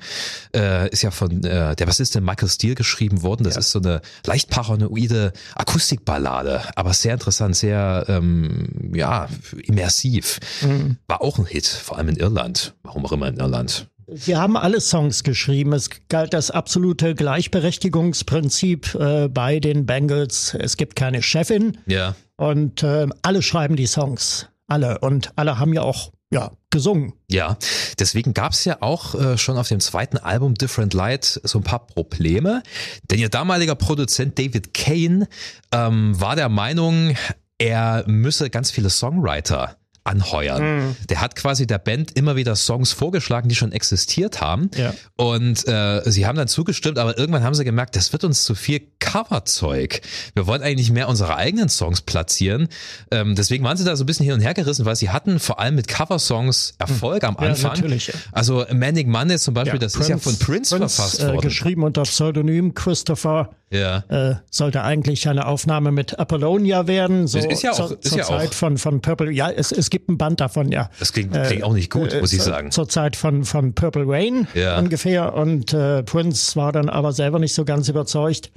Äh, 0.56 0.90
ist 0.90 1.02
ja 1.04 1.12
von 1.12 1.44
äh, 1.44 1.76
der 1.76 1.86
Bassistin 1.86 2.24
Michael 2.24 2.50
Steele 2.50 2.76
geschrieben 2.76 3.22
worden. 3.24 3.44
Das 3.44 3.56
ist 3.58 3.72
so 3.72 3.80
eine 3.80 4.02
leicht 4.26 4.50
paranoide 4.50 5.34
Akustikballade, 5.56 6.62
aber 6.76 6.94
sehr 6.94 7.14
interessant, 7.14 7.49
sehr 7.54 8.06
ähm, 8.08 8.92
ja 8.94 9.28
immersiv. 9.64 10.40
Mhm. 10.62 10.98
War 11.08 11.22
auch 11.22 11.38
ein 11.40 11.46
Hit, 11.46 11.68
vor 11.68 11.98
allem 11.98 12.10
in 12.10 12.16
Irland. 12.18 12.76
Warum 12.84 13.06
auch 13.06 13.12
immer 13.12 13.28
in 13.28 13.38
Irland. 13.38 13.88
Sie 14.12 14.36
haben 14.36 14.58
alle 14.58 14.82
Songs 14.82 15.24
geschrieben. 15.24 15.72
Es 15.74 15.90
galt 16.10 16.34
das 16.34 16.50
absolute 16.50 17.14
Gleichberechtigungsprinzip 17.14 18.96
äh, 18.96 19.28
bei 19.28 19.60
den 19.60 19.86
Bengals. 19.86 20.56
Es 20.60 20.78
gibt 20.78 20.96
keine 20.96 21.22
Chefin 21.22 21.78
Ja. 21.86 22.16
und 22.38 22.84
äh, 22.84 23.08
alle 23.22 23.42
schreiben 23.42 23.76
die 23.76 23.86
Songs. 23.88 24.48
Alle. 24.68 25.00
Und 25.00 25.32
alle 25.36 25.60
haben 25.60 25.74
ja 25.74 25.82
auch 25.82 26.12
ja, 26.32 26.52
gesungen. 26.70 27.14
Ja, 27.28 27.58
deswegen 27.98 28.34
gab's 28.34 28.66
ja 28.66 28.78
auch 28.82 29.16
äh, 29.16 29.38
schon 29.38 29.58
auf 29.58 29.68
dem 29.68 29.80
zweiten 29.80 30.18
Album 30.18 30.54
Different 30.54 30.94
Light 30.94 31.26
so 31.44 31.60
ein 31.60 31.64
paar 31.64 31.88
Probleme. 31.88 32.62
Denn 33.10 33.20
ihr 33.20 33.30
damaliger 33.30 33.76
Produzent 33.76 34.38
David 34.38 34.74
Kane 34.74 35.28
ähm, 35.72 36.20
war 36.20 36.36
der 36.36 36.50
Meinung, 36.50 37.16
er 37.58 38.04
müsse 38.08 38.50
ganz 38.50 38.72
viele 38.72 38.90
Songwriter 38.90 39.79
anheuern. 40.10 40.96
Der 41.10 41.22
hat 41.22 41.36
quasi 41.36 41.68
der 41.68 41.78
Band 41.78 42.18
immer 42.18 42.36
wieder 42.36 42.56
Songs 42.56 42.92
vorgeschlagen, 42.92 43.48
die 43.48 43.56
schon 43.56 43.72
existiert 43.72 44.42
haben. 44.42 44.72
Ja. 44.76 44.94
Und 45.16 45.68
äh, 45.68 46.02
sie 46.06 46.26
haben 46.26 46.36
dann 46.36 46.48
zugestimmt, 46.48 46.98
aber 46.98 47.18
irgendwann 47.18 47.44
haben 47.44 47.54
sie 47.54 47.64
gemerkt, 47.64 47.96
das 47.96 48.12
wird 48.12 48.24
uns 48.24 48.44
zu 48.44 48.56
viel 48.56 48.82
Coverzeug. 49.00 50.02
Wir 50.34 50.48
wollen 50.48 50.64
eigentlich 50.64 50.92
mehr 50.92 51.08
unsere 51.10 51.36
eigenen 51.36 51.70
Songs 51.70 52.02
platzieren. 52.02 52.68
Ähm, 53.12 53.36
deswegen 53.36 53.64
waren 53.64 53.78
sie 53.78 53.86
da 53.86 53.96
so 53.96 54.04
ein 54.04 54.08
bisschen 54.08 54.26
hin 54.26 54.34
und 54.34 54.42
her 54.42 54.54
gerissen, 54.54 54.86
weil 54.86 54.96
sie 54.96 55.10
hatten 55.10 55.40
vor 55.40 55.60
allem 55.60 55.76
mit 55.76 55.88
Coversongs 55.88 56.74
Erfolg 56.80 57.24
am 57.24 57.38
Ja, 57.40 57.50
Anfang. 57.50 57.74
natürlich. 57.74 58.12
Also 58.32 58.66
Manic 58.74 59.08
Monday 59.08 59.38
zum 59.38 59.54
Beispiel, 59.54 59.80
das 59.80 59.96
ist 59.96 60.10
ja 60.10 60.18
von 60.18 60.38
Prince, 60.40 60.76
verfasst 60.76 61.20
äh, 61.22 61.28
worden. 61.28 61.42
Geschrieben 61.42 61.84
unter 61.84 62.04
Pseudonym 62.04 62.74
Christopher. 62.74 63.50
Ja. 63.72 64.04
Äh, 64.10 64.36
sollte 64.50 64.84
eigentlich 64.84 65.28
eine 65.30 65.46
Aufnahme 65.46 65.92
mit 65.92 66.18
Apollonia 66.20 66.88
werden. 66.88 67.28
So 67.28 67.38
Es 67.38 67.46
ist 67.46 67.62
ja 67.62 67.72
auch- 67.72 67.76
zur, 67.88 67.92
ist 68.00 68.10
zur 68.10 68.18
ja 68.18 68.24
Zeit 68.24 68.50
auch. 68.50 68.54
von, 68.54 68.78
von 68.80 69.00
Purple. 69.02 69.32
Ja, 69.32 69.50
es, 69.52 69.72
es 69.72 69.90
gibt 69.92 70.10
ein 70.10 70.18
Band 70.18 70.40
davon, 70.42 70.72
ja. 70.72 70.90
Das 71.00 71.14
klingt, 71.14 71.34
klingt 71.34 71.64
auch 71.64 71.74
nicht 71.74 71.92
gut, 71.92 72.14
Äh, 72.14 72.22
muss 72.22 72.34
ich 72.34 72.42
sagen. 72.42 72.72
Zur 72.72 72.90
Zeit 72.90 73.16
von, 73.16 73.44
von 73.46 73.74
Purple 73.74 74.06
Rain 74.08 74.48
Ja. 74.56 74.80
ungefähr. 74.80 75.34
Und 75.36 75.72
äh, 75.74 76.02
Prince 76.04 76.56
war 76.56 76.72
dann 76.72 76.90
aber 76.90 77.12
selber 77.14 77.38
nicht 77.38 77.54
so 77.54 77.64
ganz 77.64 77.88
überzeugt. 77.90 78.52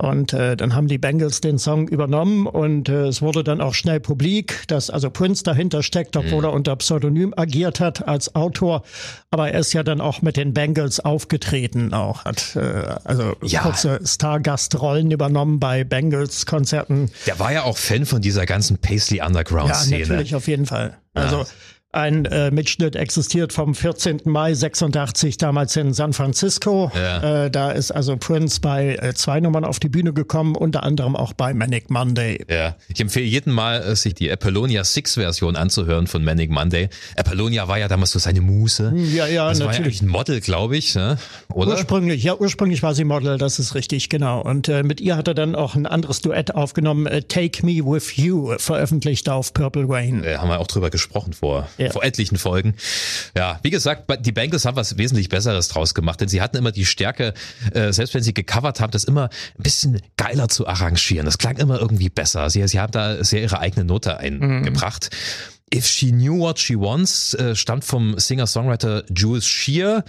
Und 0.00 0.32
äh, 0.32 0.56
dann 0.56 0.74
haben 0.74 0.88
die 0.88 0.96
Bengals 0.96 1.42
den 1.42 1.58
Song 1.58 1.86
übernommen 1.86 2.46
und 2.46 2.88
äh, 2.88 3.08
es 3.08 3.20
wurde 3.20 3.44
dann 3.44 3.60
auch 3.60 3.74
schnell 3.74 4.00
publik, 4.00 4.64
dass 4.66 4.88
also 4.88 5.10
Prince 5.10 5.44
dahinter 5.44 5.82
steckt, 5.82 6.16
obwohl 6.16 6.38
mhm. 6.38 6.44
er 6.44 6.52
unter 6.54 6.76
Pseudonym 6.76 7.34
agiert 7.36 7.80
hat 7.80 8.08
als 8.08 8.34
Autor. 8.34 8.82
Aber 9.30 9.50
er 9.50 9.60
ist 9.60 9.74
ja 9.74 9.82
dann 9.82 10.00
auch 10.00 10.22
mit 10.22 10.38
den 10.38 10.54
Bengals 10.54 11.00
aufgetreten, 11.00 11.92
auch 11.92 12.24
hat 12.24 12.56
äh, 12.56 12.60
also 13.04 13.36
ja. 13.42 13.60
kurze 13.60 14.00
Stargastrollen 14.02 15.10
übernommen 15.10 15.60
bei 15.60 15.84
Bengals-Konzerten. 15.84 17.10
Der 17.26 17.38
war 17.38 17.52
ja 17.52 17.64
auch 17.64 17.76
Fan 17.76 18.06
von 18.06 18.22
dieser 18.22 18.46
ganzen 18.46 18.78
Paisley 18.78 19.20
Underground-Szene. 19.20 20.00
Ja, 20.00 20.06
natürlich, 20.06 20.34
auf 20.34 20.48
jeden 20.48 20.64
Fall. 20.64 20.96
Also 21.12 21.44
ein 21.92 22.24
äh, 22.26 22.52
Mitschnitt 22.52 22.94
existiert 22.94 23.52
vom 23.52 23.74
14. 23.74 24.20
Mai 24.24 24.54
86 24.54 25.38
damals 25.38 25.74
in 25.74 25.92
San 25.92 26.12
Francisco. 26.12 26.92
Ja. 26.94 27.46
Äh, 27.46 27.50
da 27.50 27.72
ist 27.72 27.90
also 27.90 28.16
Prince 28.16 28.60
bei 28.60 28.94
äh, 28.94 29.12
zwei 29.14 29.40
Nummern 29.40 29.64
auf 29.64 29.80
die 29.80 29.88
Bühne 29.88 30.12
gekommen, 30.12 30.54
unter 30.54 30.84
anderem 30.84 31.16
auch 31.16 31.32
bei 31.32 31.52
Manic 31.52 31.90
Monday. 31.90 32.44
Ja, 32.48 32.76
ich 32.88 33.00
empfehle 33.00 33.26
jedem 33.26 33.54
mal, 33.54 33.82
äh, 33.82 33.96
sich 33.96 34.14
die 34.14 34.30
Apollonia 34.30 34.84
6 34.84 35.14
Version 35.14 35.56
anzuhören 35.56 36.06
von 36.06 36.22
Manic 36.22 36.50
Monday. 36.50 36.90
Apollonia 37.16 37.66
war 37.66 37.78
ja 37.78 37.88
damals 37.88 38.12
so 38.12 38.20
seine 38.20 38.40
Muse. 38.40 38.92
Hm, 38.92 39.12
ja, 39.12 39.26
ja, 39.26 39.48
das 39.48 39.58
natürlich. 39.58 39.66
war 39.66 39.72
ja 39.72 39.84
eigentlich 39.84 40.02
ein 40.02 40.08
Model, 40.08 40.40
glaube 40.40 40.76
ich, 40.76 40.94
ne? 40.94 41.18
oder? 41.52 41.72
Ursprünglich, 41.72 42.22
ja, 42.22 42.36
ursprünglich 42.36 42.84
war 42.84 42.94
sie 42.94 43.02
Model, 43.02 43.36
das 43.36 43.58
ist 43.58 43.74
richtig, 43.74 44.08
genau. 44.08 44.42
Und 44.42 44.68
äh, 44.68 44.84
mit 44.84 45.00
ihr 45.00 45.16
hat 45.16 45.26
er 45.26 45.34
dann 45.34 45.56
auch 45.56 45.74
ein 45.74 45.86
anderes 45.86 46.20
Duett 46.20 46.54
aufgenommen, 46.54 47.06
äh, 47.06 47.22
Take 47.22 47.66
Me 47.66 47.84
With 47.84 48.16
You, 48.16 48.54
veröffentlicht 48.58 49.28
auf 49.28 49.52
Purple 49.52 49.86
Rain. 49.88 50.22
Ja, 50.24 50.40
haben 50.40 50.50
wir 50.50 50.60
auch 50.60 50.68
drüber 50.68 50.90
gesprochen 50.90 51.32
vor 51.32 51.68
ja. 51.80 51.90
vor 51.90 52.04
etlichen 52.04 52.38
Folgen. 52.38 52.74
Ja, 53.36 53.58
wie 53.62 53.70
gesagt, 53.70 54.04
die 54.24 54.32
Bengals 54.32 54.64
haben 54.64 54.76
was 54.76 54.98
wesentlich 54.98 55.28
Besseres 55.28 55.68
draus 55.68 55.94
gemacht, 55.94 56.20
denn 56.20 56.28
sie 56.28 56.42
hatten 56.42 56.56
immer 56.56 56.72
die 56.72 56.86
Stärke, 56.86 57.34
äh, 57.72 57.92
selbst 57.92 58.14
wenn 58.14 58.22
sie 58.22 58.34
gecovert 58.34 58.80
haben, 58.80 58.90
das 58.90 59.04
immer 59.04 59.30
ein 59.58 59.62
bisschen 59.62 60.00
geiler 60.16 60.48
zu 60.48 60.66
arrangieren. 60.66 61.26
Das 61.26 61.38
klang 61.38 61.56
immer 61.56 61.80
irgendwie 61.80 62.08
besser. 62.08 62.50
Sie, 62.50 62.66
sie 62.68 62.80
haben 62.80 62.92
da 62.92 63.22
sehr 63.24 63.42
ihre 63.42 63.58
eigene 63.58 63.84
Note 63.84 64.18
eingebracht. 64.18 65.10
Mhm. 65.12 65.50
If 65.72 65.86
She 65.86 66.10
Knew 66.10 66.38
What 66.40 66.58
She 66.58 66.78
Wants 66.78 67.34
äh, 67.34 67.54
stammt 67.54 67.84
vom 67.84 68.18
Singer-Songwriter 68.18 69.04
Jules 69.14 69.46
Shear. 69.46 70.04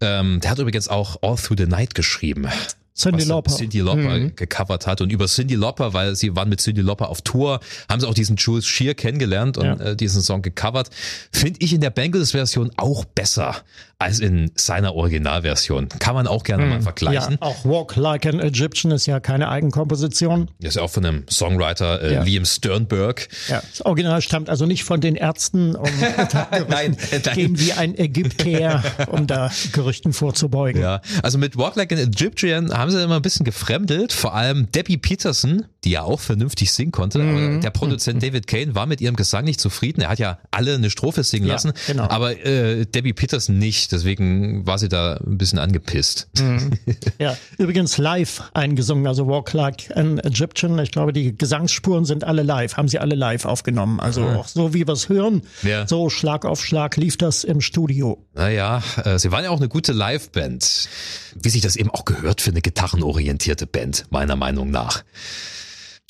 Ähm, 0.00 0.40
der 0.40 0.50
hat 0.50 0.58
übrigens 0.58 0.88
auch 0.88 1.16
All 1.22 1.36
Through 1.36 1.58
the 1.58 1.66
Night 1.66 1.94
geschrieben. 1.94 2.46
Cindy 2.94 3.24
Lauper. 3.24 3.54
Cindy 3.54 3.80
Lauper 3.80 4.18
mhm. 4.18 4.36
gecovert 4.36 4.86
hat. 4.86 5.00
Und 5.00 5.10
über 5.10 5.26
Cindy 5.26 5.54
Lauper, 5.54 5.94
weil 5.94 6.14
sie 6.14 6.36
waren 6.36 6.48
mit 6.48 6.60
Cindy 6.60 6.82
Lauper 6.82 7.08
auf 7.08 7.22
Tour, 7.22 7.60
haben 7.88 8.00
sie 8.00 8.08
auch 8.08 8.14
diesen 8.14 8.36
Jules 8.36 8.66
Shear 8.66 8.94
kennengelernt 8.94 9.56
und 9.56 9.64
ja. 9.64 9.74
äh, 9.74 9.96
diesen 9.96 10.22
Song 10.22 10.42
gecovert. 10.42 10.90
Finde 11.32 11.58
ich 11.62 11.72
in 11.72 11.80
der 11.80 11.90
Bengals-Version 11.90 12.70
auch 12.76 13.04
besser 13.04 13.56
als 14.02 14.18
in 14.18 14.50
seiner 14.56 14.94
Originalversion. 14.94 15.88
Kann 16.00 16.14
man 16.14 16.26
auch 16.26 16.42
gerne 16.42 16.64
hm. 16.64 16.70
mal 16.70 16.82
vergleichen. 16.82 17.38
Ja, 17.40 17.46
auch 17.46 17.64
Walk 17.64 17.94
Like 17.96 18.26
an 18.26 18.40
Egyptian 18.40 18.92
ist 18.92 19.06
ja 19.06 19.20
keine 19.20 19.48
Eigenkomposition. 19.48 20.50
Das 20.60 20.70
ist 20.70 20.74
ja 20.76 20.82
auch 20.82 20.90
von 20.90 21.06
einem 21.06 21.24
Songwriter 21.30 22.02
äh, 22.02 22.14
ja. 22.14 22.22
Liam 22.22 22.44
Sternberg. 22.44 23.28
Ja, 23.48 23.62
das 23.70 23.82
Original 23.82 24.20
stammt 24.20 24.50
also 24.50 24.66
nicht 24.66 24.82
von 24.82 25.00
den 25.00 25.14
Ärzten, 25.14 25.76
um 25.76 25.88
nein, 26.68 26.68
nein. 26.68 26.96
gehen 27.34 27.58
wie 27.60 27.72
ein 27.72 27.96
Ägypter, 27.96 28.82
um 29.06 29.26
da 29.28 29.50
Gerüchten 29.72 30.12
vorzubeugen. 30.12 30.82
Ja, 30.82 31.00
also 31.22 31.38
mit 31.38 31.56
Walk 31.56 31.76
Like 31.76 31.92
an 31.92 31.98
Egyptian 31.98 32.72
haben 32.82 32.90
sie 32.90 33.02
immer 33.02 33.16
ein 33.16 33.22
bisschen 33.22 33.44
gefremdelt. 33.44 34.12
Vor 34.12 34.34
allem 34.34 34.70
Debbie 34.72 34.98
Peterson, 34.98 35.64
die 35.84 35.92
ja 35.92 36.02
auch 36.02 36.20
vernünftig 36.20 36.72
singen 36.72 36.92
konnte. 36.92 37.20
Mhm. 37.20 37.60
der 37.60 37.70
Produzent 37.70 38.16
mhm. 38.16 38.26
David 38.26 38.46
Kane 38.46 38.74
war 38.74 38.86
mit 38.86 39.00
ihrem 39.00 39.16
Gesang 39.16 39.44
nicht 39.44 39.60
zufrieden. 39.60 40.02
Er 40.02 40.10
hat 40.10 40.18
ja 40.18 40.38
alle 40.50 40.74
eine 40.74 40.90
Strophe 40.90 41.24
singen 41.24 41.46
ja, 41.46 41.54
lassen, 41.54 41.72
genau. 41.86 42.08
aber 42.08 42.44
äh, 42.44 42.84
Debbie 42.84 43.12
Peterson 43.12 43.58
nicht. 43.58 43.92
Deswegen 43.92 44.66
war 44.66 44.78
sie 44.78 44.88
da 44.88 45.14
ein 45.14 45.38
bisschen 45.38 45.58
angepisst. 45.58 46.28
Mhm. 46.38 46.72
Ja, 47.18 47.36
übrigens 47.58 47.98
live 47.98 48.42
eingesungen, 48.52 49.06
also 49.06 49.26
Walk 49.26 49.52
Like 49.52 49.96
an 49.96 50.18
Egyptian. 50.18 50.78
Ich 50.78 50.90
glaube, 50.90 51.12
die 51.12 51.36
Gesangsspuren 51.36 52.04
sind 52.04 52.24
alle 52.24 52.42
live, 52.42 52.76
haben 52.76 52.88
sie 52.88 52.98
alle 52.98 53.14
live 53.14 53.44
aufgenommen. 53.44 54.00
Also 54.00 54.22
mhm. 54.22 54.36
auch 54.36 54.48
so 54.48 54.74
wie 54.74 54.86
wir 54.86 54.92
es 54.92 55.08
hören, 55.08 55.42
ja. 55.62 55.86
so 55.86 56.10
Schlag 56.10 56.44
auf 56.44 56.64
Schlag 56.64 56.96
lief 56.96 57.16
das 57.16 57.44
im 57.44 57.60
Studio. 57.60 58.24
Naja, 58.34 58.82
äh, 59.04 59.18
sie 59.18 59.30
waren 59.30 59.44
ja 59.44 59.50
auch 59.50 59.58
eine 59.58 59.68
gute 59.68 59.92
Liveband. 59.92 60.88
Wie 61.34 61.48
sich 61.48 61.62
das 61.62 61.76
eben 61.76 61.90
auch 61.90 62.04
gehört 62.04 62.40
für 62.40 62.50
eine 62.50 62.60
gitarrenorientierte 62.72 63.66
Band, 63.66 64.06
meiner 64.08 64.34
Meinung 64.34 64.70
nach. 64.70 65.04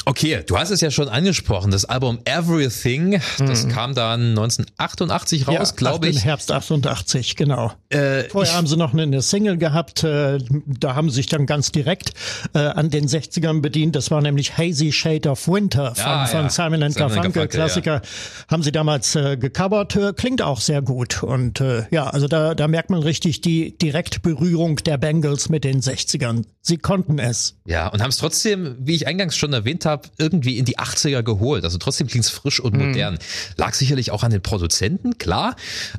Okay, 0.05 0.43
du 0.47 0.59
hast 0.59 0.71
es 0.71 0.81
ja 0.81 0.91
schon 0.91 1.09
angesprochen, 1.09 1.71
das 1.71 1.85
Album 1.85 2.19
Everything, 2.25 3.21
das 3.39 3.65
mhm. 3.65 3.69
kam 3.69 3.95
dann 3.95 4.31
1988 4.31 5.47
raus, 5.47 5.71
ja, 5.71 5.77
glaube 5.77 6.09
ich. 6.09 6.17
Im 6.17 6.23
Herbst 6.23 6.51
88, 6.51 7.37
genau. 7.37 7.73
Äh, 7.89 8.25
Vorher 8.25 8.55
haben 8.55 8.67
sie 8.67 8.77
noch 8.77 8.95
eine 8.95 9.23
Single 9.23 9.59
gehabt, 9.59 10.03
äh, 10.03 10.39
da 10.67 10.95
haben 10.95 11.11
sie 11.11 11.17
sich 11.17 11.27
dann 11.27 11.47
ganz 11.47 11.71
direkt 11.71 12.13
äh, 12.55 12.59
an 12.59 12.91
den 12.91 13.07
60ern 13.07 13.61
bedient, 13.61 13.95
das 13.95 14.11
war 14.11 14.21
nämlich 14.21 14.59
Hazy 14.59 14.91
Shade 14.91 15.29
of 15.29 15.47
Winter 15.47 15.95
von, 15.95 16.05
ja, 16.05 16.27
von 16.27 16.51
Simon 16.51 16.83
and 16.83 16.97
Garfunkel, 16.97 17.47
Klassiker, 17.47 17.95
ja. 17.95 18.03
haben 18.51 18.63
sie 18.63 18.73
damals 18.73 19.15
äh, 19.15 19.37
gecovert, 19.37 19.99
klingt 20.17 20.43
auch 20.43 20.61
sehr 20.61 20.83
gut 20.83 21.23
und 21.23 21.63
ja, 21.91 22.09
also 22.09 22.27
da, 22.29 22.55
da 22.55 22.67
merkt 22.67 22.91
man 22.91 23.03
richtig 23.03 23.41
die 23.41 23.77
Direktberührung 23.79 24.77
der 24.77 24.99
Bengals 24.99 25.49
mit 25.49 25.65
den 25.65 25.81
60ern. 25.81 26.45
Sie 26.61 26.79
konnten 26.79 27.19
es. 27.19 27.57
Ja, 27.67 27.89
und 27.89 28.01
haben 28.03 28.11
es 28.11 28.19
trotzdem, 28.19 28.77
wie 28.79 28.95
ich 28.95 29.07
eingangs 29.07 29.37
schon 29.37 29.53
erwähnt 29.53 29.85
habe, 29.85 29.92
habe, 29.93 30.09
irgendwie 30.19 30.59
in 30.59 30.65
die 30.65 30.79
80er 30.79 31.23
geholt. 31.23 31.65
Also 31.65 31.79
trotzdem 31.79 32.07
klingt 32.07 32.25
es 32.25 32.31
frisch 32.31 32.61
und 32.61 32.75
mhm. 32.75 32.89
modern. 32.89 33.19
Lag 33.57 33.75
sicherlich 33.75 34.11
auch 34.11 34.23
an 34.25 34.31
den 34.31 34.43
Produzenten, 34.43 35.19
klar. 35.19 35.57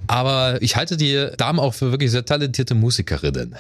Aber 0.07 0.61
ich 0.61 0.75
halte 0.75 0.97
die 0.97 1.29
Damen 1.37 1.59
auch 1.59 1.73
für 1.73 1.91
wirklich 1.91 2.11
sehr 2.11 2.25
talentierte 2.25 2.75
Musikerinnen. 2.75 3.55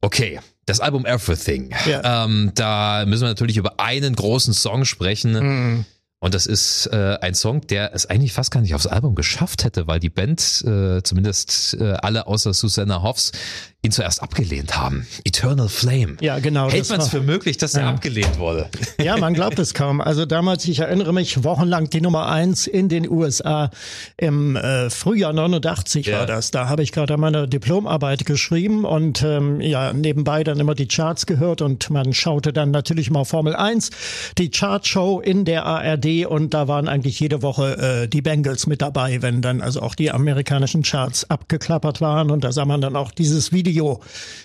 Okay, 0.00 0.40
das 0.66 0.80
Album 0.80 1.06
Everything. 1.06 1.70
Ja. 1.86 2.24
Ähm, 2.24 2.52
da 2.54 3.04
müssen 3.06 3.22
wir 3.22 3.28
natürlich 3.28 3.56
über 3.56 3.78
einen 3.78 4.14
großen 4.14 4.54
Song 4.54 4.84
sprechen. 4.84 5.32
Mhm. 5.32 5.84
Und 6.22 6.34
das 6.34 6.46
ist 6.46 6.86
äh, 6.92 7.18
ein 7.20 7.34
Song, 7.34 7.66
der 7.66 7.94
es 7.94 8.06
eigentlich 8.06 8.32
fast 8.32 8.52
gar 8.52 8.60
nicht 8.60 8.76
aufs 8.76 8.86
Album 8.86 9.16
geschafft 9.16 9.64
hätte, 9.64 9.88
weil 9.88 9.98
die 9.98 10.08
Band, 10.08 10.62
äh, 10.64 11.02
zumindest 11.02 11.74
äh, 11.80 11.94
alle 11.94 12.28
außer 12.28 12.54
Susanna 12.54 13.02
Hoffs, 13.02 13.32
ihn 13.84 13.90
zuerst 13.90 14.22
abgelehnt 14.22 14.76
haben. 14.76 15.08
Eternal 15.24 15.68
Flame. 15.68 16.16
Ja, 16.20 16.38
genau. 16.38 16.70
Hält 16.70 16.88
man 16.88 17.00
es 17.00 17.08
für 17.08 17.20
möglich, 17.20 17.56
dass 17.56 17.74
er 17.74 17.88
abgelehnt 17.88 18.38
wurde? 18.38 18.68
Ja, 19.02 19.16
man 19.16 19.34
glaubt 19.34 19.58
es 19.58 19.74
kaum. 19.74 20.00
Also 20.00 20.26
damals, 20.26 20.64
ich 20.66 20.78
erinnere 20.78 21.12
mich, 21.12 21.42
wochenlang 21.42 21.90
die 21.90 22.00
Nummer 22.00 22.28
eins 22.28 22.68
in 22.68 22.88
den 22.88 23.10
USA 23.10 23.70
im 24.16 24.54
äh, 24.54 24.90
Frühjahr 24.90 25.32
89 25.32 26.06
ja. 26.06 26.20
war 26.20 26.26
das. 26.26 26.52
Da 26.52 26.68
habe 26.68 26.84
ich 26.84 26.92
gerade 26.92 27.16
meine 27.16 27.48
Diplomarbeit 27.48 28.24
geschrieben 28.24 28.84
und 28.84 29.22
ähm, 29.24 29.60
ja, 29.60 29.92
nebenbei 29.92 30.44
dann 30.44 30.60
immer 30.60 30.76
die 30.76 30.86
Charts 30.86 31.26
gehört 31.26 31.62
und 31.62 31.90
man 31.90 32.12
schaute 32.12 32.52
dann 32.52 32.70
natürlich 32.70 33.10
mal 33.10 33.24
Formel 33.24 33.56
1, 33.56 33.90
die 34.38 34.50
Chartshow 34.50 35.20
in 35.20 35.44
der 35.44 35.66
ARD 35.66 36.26
und 36.26 36.54
da 36.54 36.68
waren 36.68 36.86
eigentlich 36.86 37.18
jede 37.18 37.42
Woche 37.42 38.02
äh, 38.04 38.08
die 38.08 38.22
Bengals 38.22 38.68
mit 38.68 38.82
dabei, 38.82 39.22
wenn 39.22 39.42
dann 39.42 39.60
also 39.60 39.80
auch 39.80 39.96
die 39.96 40.12
amerikanischen 40.12 40.82
Charts 40.82 41.28
abgeklappert 41.28 42.00
waren 42.00 42.30
und 42.30 42.44
da 42.44 42.52
sah 42.52 42.66
man 42.66 42.80
dann 42.80 42.94
auch 42.94 43.10
dieses 43.10 43.50
Video 43.50 43.71
Video, 43.72 44.02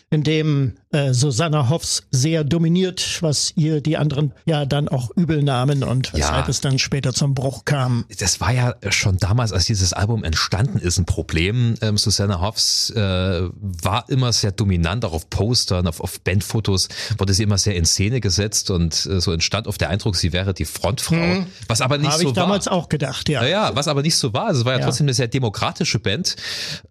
in 0.10 0.24
dem 0.24 0.78
äh, 0.92 1.14
Susanna 1.14 1.68
Hoffs 1.68 2.04
sehr 2.12 2.46
dominiert, 2.46 3.22
was 3.22 3.52
ihr 3.58 3.82
die 3.82 3.98
anderen 3.98 4.34
ja 4.46 4.66
dann 4.66 4.88
auch 4.88 5.12
übel 5.18 5.44
nahmen 5.44 5.84
und 5.84 6.14
weshalb 6.14 6.46
ja. 6.46 6.50
es 6.50 6.62
dann 6.62 6.80
später 6.80 7.14
zum 7.14 7.34
Bruch 7.34 7.66
kam. 7.66 8.06
Das 8.18 8.40
war 8.40 8.54
ja 8.54 8.76
schon 8.90 9.18
damals, 9.18 9.52
als 9.52 9.66
dieses 9.66 9.92
Album 9.92 10.24
entstanden 10.24 10.78
ist, 10.78 10.98
ein 10.98 11.06
Problem. 11.06 11.76
Ähm, 11.82 11.98
Susanna 11.98 12.40
Hoffs 12.40 12.90
äh, 12.92 13.50
war 13.52 14.06
immer 14.08 14.32
sehr 14.32 14.54
dominant, 14.54 15.04
auch 15.04 15.12
auf 15.12 15.30
Postern, 15.30 15.88
auf, 15.88 16.00
auf 16.00 16.22
Bandfotos 16.22 16.88
wurde 17.18 17.34
sie 17.34 17.44
immer 17.44 17.58
sehr 17.58 17.76
in 17.76 17.84
Szene 17.84 18.22
gesetzt 18.22 18.72
und 18.72 19.06
äh, 19.08 19.20
so 19.20 19.34
entstand 19.34 19.68
oft 19.68 19.82
der 19.82 19.90
Eindruck, 19.90 20.16
sie 20.16 20.32
wäre 20.32 20.54
die 20.54 20.64
Frontfrau. 20.64 21.18
Hm. 21.18 21.48
Was 21.68 21.82
aber 21.82 21.98
nicht 21.98 22.12
Hab 22.12 22.22
so 22.22 22.22
ich 22.22 22.28
war. 22.28 22.44
damals 22.44 22.70
auch 22.70 22.88
gedacht, 22.88 23.28
ja. 23.28 23.42
Naja, 23.42 23.72
was 23.74 23.90
aber 23.90 24.04
nicht 24.04 24.16
so 24.16 24.32
war. 24.32 24.46
Also 24.48 24.62
es 24.62 24.66
war 24.66 24.72
ja, 24.72 24.80
ja, 24.80 24.86
trotzdem 24.86 25.04
eine 25.04 25.14
sehr 25.14 25.28
demokratische 25.28 26.00
Band. 26.00 26.38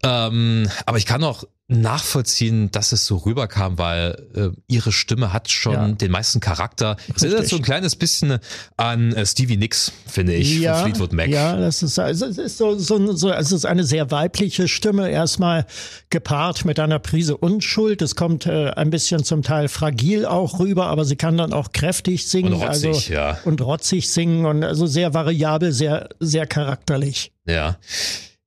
Ähm, 0.02 0.68
aber 0.84 0.98
ich 0.98 1.06
kann 1.06 1.24
auch 1.24 1.44
nachvollziehen, 1.68 2.70
dass 2.70 2.92
es 2.92 3.06
so 3.06 3.16
rüberkam, 3.16 3.76
weil 3.76 4.28
äh, 4.34 4.48
ihre 4.68 4.92
Stimme 4.92 5.32
hat 5.32 5.50
schon 5.50 5.72
ja. 5.72 5.88
den 5.88 6.12
meisten 6.12 6.38
Charakter. 6.38 6.96
Es 7.14 7.24
erinnert 7.24 7.48
so 7.48 7.56
ein 7.56 7.62
kleines 7.62 7.96
bisschen 7.96 8.38
an 8.76 9.12
äh, 9.12 9.26
Stevie 9.26 9.56
Nicks, 9.56 9.90
finde 10.06 10.34
ich, 10.34 10.60
ja, 10.60 10.76
von 10.76 10.84
Fleetwood 10.84 11.12
Mac. 11.12 11.28
Ja, 11.28 11.56
das 11.56 11.82
ist, 11.82 11.98
also, 11.98 12.26
es 12.26 12.38
ist 12.38 12.58
so, 12.58 12.78
so, 12.78 13.12
so, 13.16 13.32
es 13.32 13.50
ist 13.50 13.66
eine 13.66 13.82
sehr 13.82 14.12
weibliche 14.12 14.68
Stimme, 14.68 15.10
erstmal 15.10 15.66
gepaart 16.10 16.64
mit 16.64 16.78
einer 16.78 17.00
Prise 17.00 17.36
Unschuld. 17.36 18.00
Es 18.00 18.14
kommt 18.14 18.46
äh, 18.46 18.70
ein 18.70 18.90
bisschen 18.90 19.24
zum 19.24 19.42
Teil 19.42 19.68
fragil 19.68 20.24
auch 20.24 20.60
rüber, 20.60 20.86
aber 20.86 21.04
sie 21.04 21.16
kann 21.16 21.36
dann 21.36 21.52
auch 21.52 21.72
kräftig 21.72 22.28
singen. 22.28 22.52
Und 22.52 22.62
rotzig, 22.62 22.94
also, 22.94 23.12
ja. 23.12 23.38
Und 23.44 23.60
rotzig 23.60 24.12
singen 24.12 24.46
und 24.46 24.62
also 24.62 24.86
sehr 24.86 25.14
variabel, 25.14 25.72
sehr, 25.72 26.10
sehr 26.20 26.46
charakterlich. 26.46 27.32
Ja. 27.44 27.76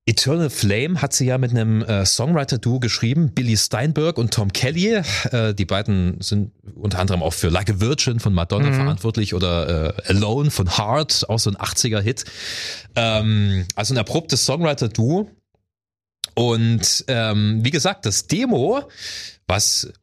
Eternal 0.09 0.49
Flame 0.49 1.03
hat 1.03 1.13
sie 1.13 1.27
ja 1.27 1.37
mit 1.37 1.51
einem 1.51 1.83
äh, 1.83 2.03
Songwriter-Duo 2.03 2.79
geschrieben, 2.79 3.31
Billy 3.31 3.55
Steinberg 3.55 4.17
und 4.17 4.33
Tom 4.33 4.51
Kelly. 4.51 5.03
Äh, 5.31 5.53
die 5.53 5.65
beiden 5.65 6.19
sind 6.19 6.51
unter 6.73 6.97
anderem 6.97 7.21
auch 7.21 7.33
für 7.33 7.49
Like 7.49 7.69
a 7.69 7.79
Virgin 7.79 8.19
von 8.19 8.33
Madonna 8.33 8.71
mhm. 8.71 8.73
verantwortlich 8.73 9.35
oder 9.35 9.95
äh, 9.99 10.01
Alone 10.07 10.49
von 10.49 10.77
Heart, 10.77 11.29
auch 11.29 11.37
so 11.37 11.51
ein 11.51 11.57
80er-Hit. 11.57 12.25
Ähm, 12.95 13.67
also 13.75 13.93
ein 13.93 13.97
erprobtes 13.97 14.47
Songwriter-Duo. 14.47 15.29
Und 16.33 17.05
ähm, 17.07 17.59
wie 17.63 17.69
gesagt, 17.69 18.07
das 18.07 18.25
Demo, 18.25 18.89
was 19.45 19.93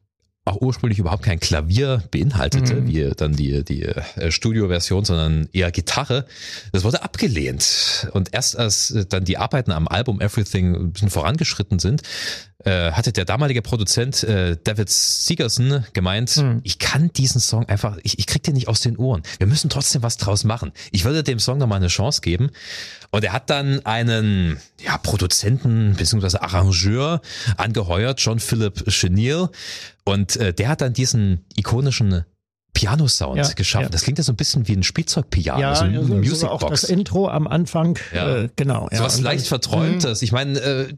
auch 0.47 0.61
ursprünglich 0.61 0.99
überhaupt 0.99 1.23
kein 1.23 1.39
Klavier 1.39 2.03
beinhaltete, 2.11 2.75
Mhm. 2.75 2.87
wie 2.87 3.11
dann 3.15 3.33
die, 3.33 3.63
die 3.63 3.83
äh, 3.83 4.31
Studioversion, 4.31 5.05
sondern 5.05 5.49
eher 5.53 5.71
Gitarre. 5.71 6.25
Das 6.71 6.83
wurde 6.83 7.03
abgelehnt. 7.03 8.07
Und 8.13 8.33
erst 8.33 8.57
als 8.57 8.91
äh, 8.91 9.05
dann 9.05 9.25
die 9.25 9.37
Arbeiten 9.37 9.71
am 9.71 9.87
Album 9.87 10.21
Everything 10.21 10.75
ein 10.75 10.91
bisschen 10.93 11.09
vorangeschritten 11.09 11.79
sind, 11.79 12.01
äh, 12.67 12.91
hatte 12.91 13.11
der 13.13 13.25
damalige 13.25 13.61
Produzent 13.61 14.23
äh, 14.23 14.57
David 14.63 14.89
Segerson 14.89 15.85
gemeint, 15.93 16.35
Mhm. 16.37 16.59
ich 16.63 16.79
kann 16.79 17.11
diesen 17.13 17.39
Song 17.39 17.65
einfach, 17.69 17.97
ich, 18.03 18.19
ich 18.19 18.27
krieg 18.27 18.43
den 18.43 18.53
nicht 18.55 18.67
aus 18.67 18.81
den 18.81 18.97
Ohren. 18.97 19.21
Wir 19.39 19.47
müssen 19.47 19.69
trotzdem 19.69 20.03
was 20.03 20.17
draus 20.17 20.43
machen. 20.43 20.71
Ich 20.91 21.05
würde 21.05 21.23
dem 21.23 21.39
Song 21.39 21.57
nochmal 21.57 21.77
eine 21.77 21.87
Chance 21.87 22.21
geben. 22.21 22.49
Und 23.11 23.23
er 23.23 23.31
hat 23.33 23.49
dann 23.49 23.85
einen 23.85 24.57
ja, 24.83 24.97
Produzenten 24.97 25.95
bzw. 25.97 26.37
Arrangeur 26.39 27.21
angeheuert, 27.55 28.19
John 28.19 28.39
Philip 28.39 28.85
Chenille. 28.89 29.49
Und 30.03 30.35
äh, 30.35 30.53
der 30.53 30.67
hat 30.67 30.81
dann 30.81 30.93
diesen 30.93 31.45
ikonischen 31.55 32.25
Piano-Sound 32.73 33.37
Ja, 33.37 33.47
geschaffen. 33.53 33.83
ja. 33.85 33.89
Das 33.89 34.03
klingt 34.03 34.17
ja 34.19 34.23
so 34.23 34.31
ein 34.33 34.35
bisschen 34.35 34.67
wie 34.67 34.73
ein 34.73 34.83
Spielzeugpiano, 34.83 35.59
Ja, 35.59 35.75
so 35.75 35.85
eine 35.85 35.99
also, 35.99 36.13
Musicbox. 36.13 36.63
auch 36.63 36.69
das 36.69 36.83
Intro 36.83 37.27
am 37.27 37.47
Anfang. 37.47 37.97
Ja. 38.13 38.43
Äh, 38.43 38.49
genau. 38.55 38.87
Ja. 38.91 38.97
so 38.99 39.03
was 39.05 39.19
leicht 39.19 39.47
Verträumtes. 39.47 40.21
Ich 40.21 40.31
meine, 40.31 40.59
äh, 40.59 40.93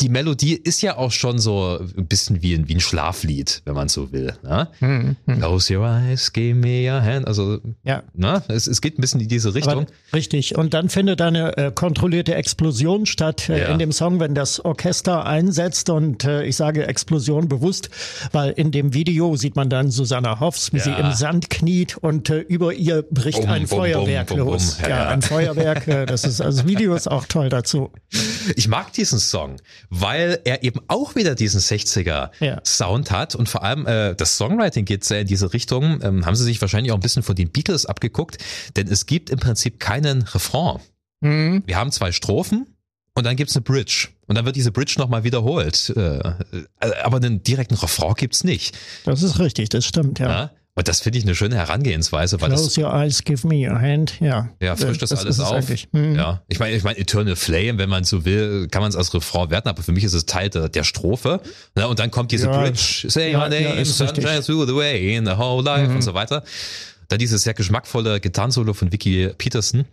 die 0.00 0.08
Melodie 0.08 0.54
ist 0.54 0.82
ja 0.82 0.96
auch 0.96 1.12
schon 1.12 1.38
so 1.38 1.78
ein 1.96 2.06
bisschen 2.06 2.42
wie 2.42 2.54
ein, 2.54 2.68
wie 2.68 2.74
ein 2.74 2.80
Schlaflied, 2.80 3.62
wenn 3.64 3.74
man 3.74 3.88
so 3.88 4.12
will. 4.12 4.34
Ne? 4.42 4.68
Mhm. 4.80 5.16
Mhm. 5.26 5.38
Close 5.38 5.76
your 5.76 5.86
eyes, 5.86 6.32
give 6.32 6.54
me 6.54 6.90
your 6.90 7.02
hand. 7.02 7.26
Also, 7.26 7.58
Ja. 7.84 8.02
ne? 8.14 8.42
es, 8.48 8.66
es 8.66 8.80
geht 8.80 8.98
ein 8.98 9.00
bisschen 9.00 9.20
in 9.20 9.28
diese 9.28 9.54
Richtung. 9.54 9.82
Aber, 9.84 9.86
richtig. 10.14 10.56
Und 10.56 10.74
dann 10.74 10.88
findet 10.88 11.20
eine 11.20 11.56
äh, 11.56 11.72
kontrollierte 11.72 12.34
Explosion 12.34 13.06
statt 13.06 13.48
äh, 13.48 13.60
Ja. 13.62 13.66
in 13.68 13.78
dem 13.78 13.92
Song, 13.92 14.20
wenn 14.20 14.34
das 14.34 14.64
Orchester 14.64 15.26
einsetzt. 15.26 15.90
Und 15.90 16.24
äh, 16.24 16.44
ich 16.44 16.56
sage 16.56 16.86
Explosion 16.86 17.48
bewusst, 17.48 17.90
weil 18.32 18.50
in 18.52 18.70
dem 18.70 18.94
Video 18.94 19.36
sieht 19.36 19.56
man 19.56 19.68
dann 19.68 19.90
Susanna 19.90 20.40
Hoffs, 20.40 20.72
wie 20.72 20.78
Ja. 20.78 20.84
sie 20.84 20.90
im 20.92 21.12
Sand 21.12 21.50
kniet 21.50 21.96
und 21.98 22.30
äh, 22.30 22.38
über 22.40 22.72
ihr 22.72 23.02
bricht 23.02 23.40
Bum, 23.42 23.50
ein 23.50 23.66
bum, 23.66 23.78
Feuerwerk 23.78 24.28
bum, 24.28 24.38
los. 24.38 24.78
Ja, 24.88 25.08
ein 25.08 25.22
Feuerwerk. 25.22 25.86
Äh, 25.88 26.06
das 26.06 26.24
ist 26.24 26.40
also 26.40 26.62
das 26.62 26.68
Video 26.68 26.94
ist 26.94 27.10
auch 27.10 27.26
toll 27.26 27.48
dazu. 27.48 27.90
Ich 28.56 28.68
mag 28.68 28.92
diesen 28.94 29.18
Song, 29.18 29.56
weil 29.90 30.40
er 30.44 30.62
eben 30.62 30.80
auch 30.88 31.16
wieder 31.16 31.34
diesen 31.34 31.60
60er 31.60 32.30
Ja. 32.40 32.60
Sound 32.64 33.10
hat 33.10 33.34
und 33.34 33.48
vor 33.48 33.62
allem 33.62 33.86
äh, 33.86 34.14
das 34.14 34.36
Songwriting 34.36 34.84
geht 34.84 35.04
sehr 35.04 35.20
in 35.20 35.26
diese 35.26 35.52
Richtung. 35.52 36.00
Ähm, 36.02 36.24
haben 36.24 36.36
sie 36.36 36.44
sich 36.44 36.60
wahrscheinlich 36.60 36.92
auch 36.92 36.96
ein 36.96 37.02
bisschen 37.02 37.22
von 37.22 37.34
den 37.36 37.50
Beatles 37.50 37.86
abgeguckt, 37.86 38.38
denn 38.76 38.88
es 38.88 39.06
gibt 39.06 39.30
im 39.30 39.38
Prinzip 39.38 39.80
keinen 39.80 40.22
Refrain. 40.22 40.78
Mhm. 41.20 41.64
Wir 41.66 41.76
haben 41.76 41.90
zwei 41.90 42.12
Strophen 42.12 42.66
und 43.14 43.24
dann 43.26 43.36
gibt's 43.36 43.56
eine 43.56 43.62
Bridge. 43.62 44.08
Und 44.26 44.36
dann 44.36 44.46
wird 44.46 44.54
diese 44.54 44.70
Bridge 44.70 44.94
nochmal 44.96 45.24
wiederholt. 45.24 45.92
Äh, 45.96 46.18
äh, 46.18 46.32
aber 47.02 47.16
einen 47.16 47.42
direkten 47.42 47.74
Refrain 47.74 48.14
gibt's 48.14 48.44
nicht. 48.44 48.78
Das 49.04 49.22
ist 49.22 49.40
richtig, 49.40 49.68
das 49.70 49.84
stimmt, 49.84 50.20
ja. 50.20 50.28
Ja? 50.30 50.50
Und 50.76 50.86
das 50.88 51.00
finde 51.00 51.18
ich 51.18 51.24
eine 51.24 51.34
schöne 51.34 51.56
Herangehensweise, 51.56 52.40
weil 52.40 52.50
das 52.50 52.60
Close 52.60 52.80
your 52.80 52.94
eyes, 52.94 53.24
give 53.24 53.46
me 53.46 53.68
your 53.68 53.78
hand. 53.80 54.14
Ja, 54.20 54.48
Ja, 54.62 54.76
frischt 54.76 55.02
das, 55.02 55.10
Äh, 55.10 55.16
alles 55.16 55.40
auf. 55.40 55.64
Mhm. 55.92 56.14
Ja, 56.14 56.42
ich 56.48 56.58
meine, 56.60 56.76
ich 56.76 56.84
meine, 56.84 56.96
Eternal 56.98 57.34
Flame, 57.36 57.76
wenn 57.78 57.88
man 57.88 58.04
so 58.04 58.24
will, 58.24 58.68
kann 58.70 58.80
man 58.80 58.88
es 58.88 58.96
als 58.96 59.12
Refrain 59.12 59.50
werten, 59.50 59.68
aber 59.68 59.82
für 59.82 59.92
mich 59.92 60.04
ist 60.04 60.14
es 60.14 60.26
Teil 60.26 60.48
der, 60.48 60.68
der 60.68 60.84
Strophe. 60.84 61.40
Ne? 61.74 61.86
Und 61.88 61.98
dann 61.98 62.10
kommt 62.10 62.30
diese 62.32 62.46
Ja. 62.46 62.60
Bridge, 62.62 63.06
Say 63.08 63.32
Ja, 63.32 63.38
my 63.48 63.54
name, 63.54 63.76
ja, 63.78 63.84
sunshine 63.84 64.42
through 64.42 64.66
the 64.66 64.74
way, 64.74 65.16
in 65.16 65.26
the 65.26 65.32
whole 65.36 65.62
life 65.62 65.88
Mhm. 65.88 65.96
und 65.96 66.02
so 66.02 66.14
weiter. 66.14 66.44
Dann 67.08 67.18
dieses 67.18 67.42
sehr 67.42 67.54
geschmackvolle 67.54 68.20
Gitarrensolo 68.20 68.72
von 68.72 68.92
Vicky 68.92 69.30
Peterson. 69.36 69.84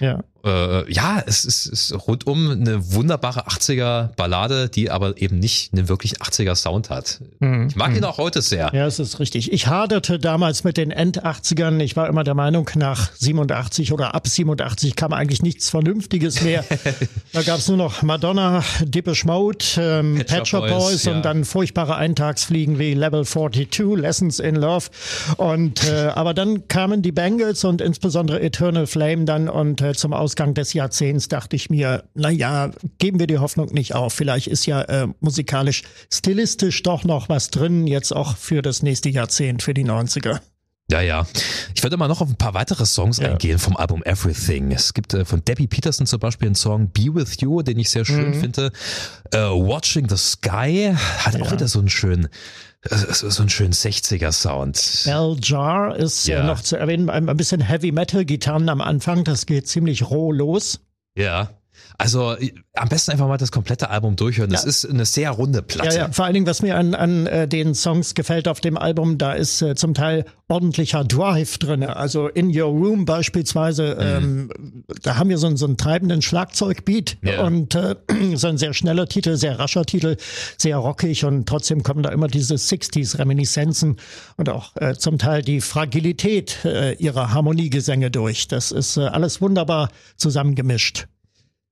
Ja. 0.00 0.22
Äh, 0.44 0.90
ja, 0.92 1.22
es 1.26 1.44
ist, 1.44 1.66
ist 1.66 2.06
rundum 2.06 2.50
eine 2.50 2.92
wunderbare 2.92 3.48
80er 3.48 4.14
Ballade, 4.14 4.68
die 4.68 4.90
aber 4.90 5.20
eben 5.20 5.38
nicht 5.38 5.72
einen 5.72 5.88
wirklich 5.88 6.20
80er 6.20 6.54
Sound 6.54 6.90
hat. 6.90 7.20
Mhm. 7.40 7.68
Ich 7.68 7.76
mag 7.76 7.96
ihn 7.96 8.04
auch 8.04 8.18
heute 8.18 8.40
sehr. 8.40 8.70
Ja, 8.72 8.86
es 8.86 8.98
ist 8.98 9.18
richtig. 9.18 9.52
Ich 9.52 9.66
haderte 9.66 10.18
damals 10.18 10.62
mit 10.62 10.76
den 10.76 10.90
End-80ern. 10.90 11.80
Ich 11.80 11.96
war 11.96 12.08
immer 12.08 12.22
der 12.22 12.34
Meinung, 12.34 12.70
nach 12.76 13.10
87 13.14 13.92
oder 13.92 14.14
ab 14.14 14.28
87 14.28 14.94
kam 14.94 15.12
eigentlich 15.12 15.42
nichts 15.42 15.70
Vernünftiges 15.70 16.42
mehr. 16.42 16.64
da 17.32 17.42
gab 17.42 17.58
es 17.58 17.68
nur 17.68 17.76
noch 17.76 18.02
Madonna, 18.02 18.62
Depeche 18.82 19.26
Mode, 19.26 19.64
ähm, 19.78 20.22
Pet 20.26 20.46
Shop 20.46 20.68
Boys, 20.68 20.72
Boys, 20.72 21.04
ja. 21.04 21.12
und 21.16 21.24
dann 21.24 21.44
furchtbare 21.44 21.96
Eintagsfliegen 21.96 22.78
wie 22.78 22.94
Level 22.94 23.24
42, 23.24 23.96
Lessons 23.96 24.38
in 24.38 24.54
Love. 24.54 24.86
Und 25.36 25.84
äh, 25.84 26.08
aber 26.14 26.34
dann 26.34 26.68
kamen 26.68 27.02
die 27.02 27.12
Bengals 27.12 27.64
und 27.64 27.80
insbesondere 27.80 28.40
Eternal 28.40 28.86
Flame 28.86 29.24
dann 29.24 29.48
und 29.48 29.80
äh, 29.80 29.94
zum 29.94 30.12
Ausgang 30.28 30.52
des 30.52 30.74
Jahrzehnts 30.74 31.28
dachte 31.28 31.56
ich 31.56 31.70
mir, 31.70 32.04
na 32.12 32.28
ja, 32.28 32.70
geben 32.98 33.18
wir 33.18 33.26
die 33.26 33.38
Hoffnung 33.38 33.72
nicht 33.72 33.94
auf. 33.94 34.12
Vielleicht 34.12 34.46
ist 34.46 34.66
ja 34.66 34.82
äh, 34.82 35.08
musikalisch, 35.20 35.84
stilistisch 36.12 36.82
doch 36.82 37.04
noch 37.04 37.30
was 37.30 37.48
drin, 37.48 37.86
jetzt 37.86 38.12
auch 38.12 38.36
für 38.36 38.60
das 38.60 38.82
nächste 38.82 39.08
Jahrzehnt, 39.08 39.62
für 39.62 39.72
die 39.72 39.86
90er. 39.86 40.40
Ja, 40.90 41.02
ja. 41.02 41.26
Ich 41.74 41.82
würde 41.82 41.98
mal 41.98 42.08
noch 42.08 42.22
auf 42.22 42.28
ein 42.30 42.36
paar 42.36 42.54
weitere 42.54 42.86
Songs 42.86 43.18
Ja. 43.18 43.30
eingehen 43.32 43.58
vom 43.58 43.76
Album 43.76 44.02
Everything. 44.04 44.72
Es 44.72 44.94
gibt 44.94 45.12
äh, 45.12 45.24
von 45.26 45.44
Debbie 45.44 45.66
Peterson 45.66 46.06
zum 46.06 46.18
Beispiel 46.18 46.48
einen 46.48 46.54
Song 46.54 46.88
Be 46.90 47.14
With 47.14 47.40
You, 47.42 47.60
den 47.62 47.78
ich 47.78 47.90
sehr 47.90 48.06
schön 48.06 48.30
Mhm. 48.30 48.40
finde. 48.40 48.72
Äh, 49.32 49.38
Watching 49.38 50.08
the 50.08 50.16
Sky 50.16 50.94
hat 51.18 51.36
auch 51.36 51.46
Ja. 51.46 51.52
wieder 51.52 51.68
so 51.68 51.78
einen 51.80 51.90
schönen, 51.90 52.28
äh, 52.88 52.96
so 53.12 53.42
einen 53.42 53.50
schönen 53.50 53.74
60er 53.74 54.32
Sound. 54.32 55.02
Bell 55.04 55.36
Jar 55.42 55.94
ist 55.94 56.26
Ja. 56.26 56.40
äh, 56.40 56.46
noch 56.46 56.62
zu 56.62 56.76
erwähnen, 56.76 57.10
ein, 57.10 57.28
ein 57.28 57.36
bisschen 57.36 57.60
Heavy 57.60 57.92
Metal 57.92 58.24
Gitarren 58.24 58.70
am 58.70 58.80
Anfang, 58.80 59.24
das 59.24 59.44
geht 59.44 59.68
ziemlich 59.68 60.08
roh 60.08 60.32
los. 60.32 60.80
Ja. 61.18 61.50
Also 62.00 62.36
am 62.74 62.88
besten 62.88 63.10
einfach 63.10 63.26
mal 63.26 63.38
das 63.38 63.50
komplette 63.50 63.90
Album 63.90 64.14
durchhören. 64.14 64.50
Das 64.50 64.62
Ja. 64.62 64.68
ist 64.68 64.84
eine 64.88 65.04
sehr 65.04 65.32
runde 65.32 65.62
Platte. 65.62 65.96
Ja, 65.96 66.02
ja, 66.06 66.12
vor 66.12 66.24
allen 66.26 66.34
Dingen, 66.34 66.46
was 66.46 66.62
mir 66.62 66.76
an, 66.76 66.94
an 66.94 67.26
äh, 67.26 67.48
den 67.48 67.74
Songs 67.74 68.14
gefällt 68.14 68.46
auf 68.46 68.60
dem 68.60 68.78
Album, 68.78 69.18
da 69.18 69.32
ist 69.32 69.62
äh, 69.62 69.74
zum 69.74 69.94
Teil 69.94 70.24
ordentlicher 70.46 71.02
Drive 71.04 71.58
drinne. 71.58 71.96
Also 71.96 72.28
In 72.28 72.56
Your 72.56 72.68
Room 72.70 73.04
beispielsweise, 73.04 73.96
ähm, 74.00 74.48
da 75.02 75.16
haben 75.16 75.28
wir 75.28 75.38
so, 75.38 75.48
einen- 75.48 75.56
so 75.56 75.66
einen 75.66 75.76
treibenden 75.76 76.22
Schlagzeugbeat 76.22 77.16
Ja. 77.22 77.42
und 77.44 77.74
äh, 77.74 77.96
so 78.36 78.46
ein 78.46 78.58
sehr 78.58 78.74
schneller 78.74 79.08
Titel, 79.08 79.36
sehr 79.36 79.58
rascher 79.58 79.84
Titel, 79.84 80.16
sehr 80.56 80.76
rockig 80.76 81.24
und 81.24 81.46
trotzdem 81.48 81.82
kommen 81.82 82.04
da 82.04 82.10
immer 82.10 82.28
diese 82.28 82.54
60s-Reminiszenzen 82.54 83.96
und 84.36 84.48
auch 84.48 84.76
äh, 84.76 84.94
zum 84.94 85.18
Teil 85.18 85.42
die 85.42 85.60
Fragilität 85.60 86.64
äh, 86.64 86.92
ihrer 86.94 87.32
Harmoniegesänge 87.32 88.10
durch. 88.12 88.46
Das 88.46 88.70
ist 88.70 88.96
äh, 88.98 89.00
alles 89.06 89.40
wunderbar 89.40 89.88
zusammengemischt. 90.16 91.06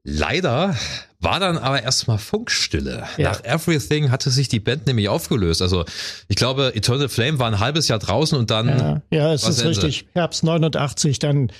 Leider 0.09 0.77
war 1.19 1.41
dann 1.41 1.59
aber 1.59 1.83
erstmal 1.83 2.19
Funkstille. 2.19 3.05
Ja. 3.17 3.31
Nach 3.31 3.43
Everything 3.43 4.13
hatte 4.13 4.31
sich 4.31 4.49
die 4.49 4.61
Band 4.61 4.87
nämlich 4.87 5.09
aufgelöst. 5.09 5.63
Also 5.63 5.85
ich 6.29 6.37
glaube, 6.37 6.77
Eternal 6.77 7.09
Flame 7.09 7.41
war 7.41 7.49
ein 7.49 7.59
halbes 7.59 7.89
Jahr 7.89 7.99
draußen 7.99 8.39
und 8.39 8.51
dann 8.53 8.69
Ja, 8.69 9.03
ja 9.11 9.33
es 9.33 9.49
ist 9.49 9.59
Sie? 9.59 9.67
richtig. 9.67 10.07
Herbst 10.13 10.45
89 10.45 11.19
dann 11.19 11.51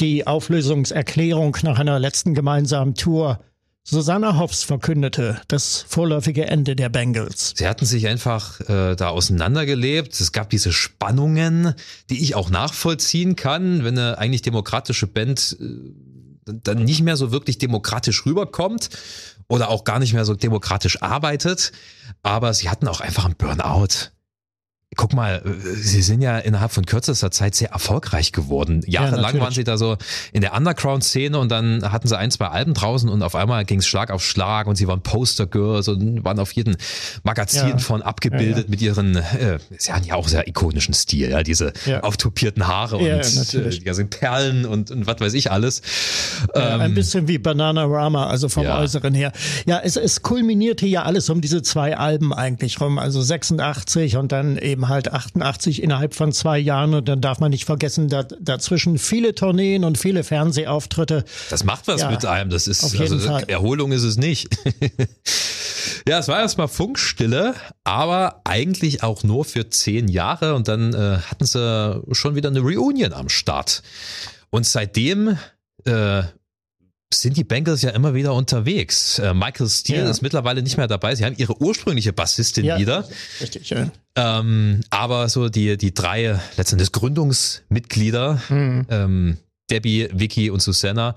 die 0.00 0.26
Auflösungserklärung 0.26 1.56
nach 1.62 1.78
einer 1.78 2.00
letzten 2.00 2.34
gemeinsamen 2.34 2.96
Tour. 2.96 3.38
Susanna 3.84 4.36
Hoffs 4.36 4.64
verkündete 4.64 5.40
das 5.46 5.84
vorläufige 5.88 6.46
Ende 6.46 6.74
der 6.74 6.88
Bengals. 6.88 7.54
Sie 7.56 7.68
hatten 7.68 7.86
sich 7.86 8.08
einfach 8.08 8.60
äh, 8.68 8.96
da 8.96 9.08
auseinandergelebt. 9.10 10.20
Es 10.20 10.32
gab 10.32 10.50
diese 10.50 10.72
Spannungen, 10.72 11.74
die 12.10 12.20
ich 12.20 12.34
auch 12.34 12.50
nachvollziehen 12.50 13.36
kann, 13.36 13.84
wenn 13.84 13.96
eine 13.96 14.18
eigentlich 14.18 14.42
demokratische 14.42 15.06
Band 15.06 15.56
äh, 15.60 15.64
dann- 16.44 16.84
nicht 16.84 17.02
mehr 17.02 17.16
so 17.16 17.32
wirklich 17.32 17.58
demokratisch 17.58 18.26
rüberkommt 18.26 18.90
oder 19.48 19.68
auch 19.68 19.84
gar 19.84 19.98
nicht 19.98 20.12
mehr 20.12 20.24
so 20.24 20.34
demokratisch 20.34 21.02
arbeitet. 21.02 21.72
Aber 22.22 22.54
sie 22.54 22.70
hatten 22.70 22.88
auch 22.88 23.00
einfach 23.00 23.24
einen 23.24 23.36
Burnout. 23.36 24.11
Guck 24.96 25.14
mal, 25.14 25.42
äh, 25.44 25.76
sie 25.76 26.02
sind 26.02 26.20
ja 26.22 26.38
innerhalb 26.38 26.70
von 26.72 26.84
kürzester 26.84 27.30
Zeit 27.30 27.54
sehr 27.54 27.70
erfolgreich 27.70 28.32
geworden. 28.32 28.82
Jahrelang 28.86 29.20
natürlich. 29.22 29.40
waren 29.42 29.52
sie 29.54 29.64
da 29.64 29.76
so 29.78 29.96
in 30.32 30.42
der 30.42 30.54
Underground-Szene 30.54 31.38
und 31.38 31.50
dann 31.50 31.90
hatten 31.90 32.08
sie 32.08 32.16
ein, 32.18 32.30
zwei 32.30 32.48
Alben 32.48 32.74
draußen 32.74 33.08
und 33.08 33.22
auf 33.22 33.34
einmal 33.34 33.64
ging 33.64 33.78
es 33.78 33.86
Schlag 33.86 34.10
auf 34.10 34.22
Schlag 34.24 34.66
und 34.66 34.76
sie 34.76 34.86
waren 34.88 35.00
Poster-Girls 35.02 35.88
und 35.88 36.24
waren 36.24 36.38
auf 36.38 36.52
jedem 36.52 36.76
Magazin 37.22 37.68
Ja. 37.70 37.78
von 37.78 38.02
abgebildet 38.02 38.56
Ja, 38.56 38.62
ja. 38.64 38.68
mit 38.70 38.82
ihren, 38.82 39.16
äh, 39.16 39.58
sie 39.78 39.92
hatten 39.92 40.06
ja 40.06 40.14
auch 40.14 40.28
sehr 40.28 40.46
ikonischen 40.46 40.94
Stil, 40.94 41.30
ja, 41.30 41.42
diese 41.42 41.72
Ja. 41.86 42.00
auftopierten 42.02 42.66
Haare 42.66 42.96
Ja, 43.02 43.16
und 43.16 43.22
äh, 43.24 43.34
natürlich. 43.38 43.78
die 43.78 43.84
ganzen 43.84 44.10
Perlen 44.10 44.66
und, 44.66 44.90
und 44.90 45.06
was 45.06 45.20
weiß 45.20 45.34
ich 45.34 45.50
alles. 45.50 45.80
Äh, 46.54 46.60
ein 46.60 46.80
Ähm, 46.90 46.94
bisschen 46.94 47.28
wie 47.28 47.38
Bananarama, 47.38 48.26
also 48.26 48.48
vom 48.48 48.64
Ja. 48.64 48.78
Äußeren 48.78 49.14
her. 49.14 49.32
Ja, 49.66 49.80
es, 49.82 49.96
es 49.96 50.22
kulminierte 50.22 50.86
ja 50.86 51.02
alles 51.04 51.30
um 51.30 51.40
diese 51.40 51.62
zwei 51.62 51.96
Alben 51.96 52.32
eigentlich 52.34 52.80
rum. 52.80 52.98
Also 52.98 53.22
86 53.22 54.16
und 54.16 54.32
dann 54.32 54.58
eben 54.58 54.81
halt 54.88 55.12
88 55.12 55.82
innerhalb 55.82 56.14
von 56.14 56.32
zwei 56.32 56.58
Jahren. 56.58 56.94
Und 56.94 57.08
dann 57.08 57.20
darf 57.20 57.40
man 57.40 57.50
nicht 57.50 57.64
vergessen, 57.64 58.08
da, 58.08 58.22
dazwischen 58.22 58.98
viele 58.98 59.34
Tourneen 59.34 59.84
und 59.84 59.98
viele 59.98 60.24
Fernsehauftritte. 60.24 61.24
Das 61.50 61.64
macht 61.64 61.88
was 61.88 62.02
Ja, 62.02 62.10
mit 62.10 62.24
einem. 62.24 62.50
Das 62.50 62.66
ist 62.66 62.82
also 62.82 63.18
Fall. 63.18 63.44
Erholung 63.48 63.92
ist 63.92 64.02
es 64.02 64.16
nicht. 64.16 64.48
ja, 66.08 66.18
es 66.18 66.28
war 66.28 66.40
erstmal 66.40 66.68
Funkstille, 66.68 67.54
aber 67.84 68.40
eigentlich 68.44 69.02
auch 69.02 69.22
nur 69.22 69.44
für 69.44 69.68
zehn 69.70 70.08
Jahre 70.08 70.54
und 70.54 70.68
dann 70.68 70.94
äh, 70.94 71.18
hatten 71.18 71.46
sie 71.46 72.02
schon 72.12 72.34
wieder 72.34 72.48
eine 72.48 72.60
Reunion 72.60 73.12
am 73.12 73.28
Start. 73.28 73.82
Und 74.50 74.66
seitdem 74.66 75.38
äh, 75.84 76.22
sind 77.20 77.36
die 77.36 77.44
Bengals 77.44 77.82
ja 77.82 77.90
immer 77.90 78.14
wieder 78.14 78.34
unterwegs. 78.34 79.18
Äh, 79.18 79.34
Michael 79.34 79.68
Steele 79.68 80.04
Ja. 80.04 80.10
ist 80.10 80.22
mittlerweile 80.22 80.62
nicht 80.62 80.76
mehr 80.76 80.88
dabei. 80.88 81.14
Sie 81.14 81.24
haben 81.24 81.34
ihre 81.36 81.60
ursprüngliche 81.60 82.12
Bassistin 82.12 82.64
Ja, 82.64 82.78
wieder. 82.78 83.06
Richtig, 83.40 83.70
ja. 83.70 83.90
Ähm, 84.16 84.80
aber 84.90 85.28
so 85.28 85.48
die, 85.48 85.76
die 85.76 85.94
drei 85.94 86.38
letztendlich 86.56 86.92
Gründungsmitglieder, 86.92 88.40
Hm. 88.48 88.86
ähm, 88.90 89.36
Debbie, 89.72 90.08
Vicky 90.12 90.50
und 90.50 90.60
Susanna, 90.60 91.14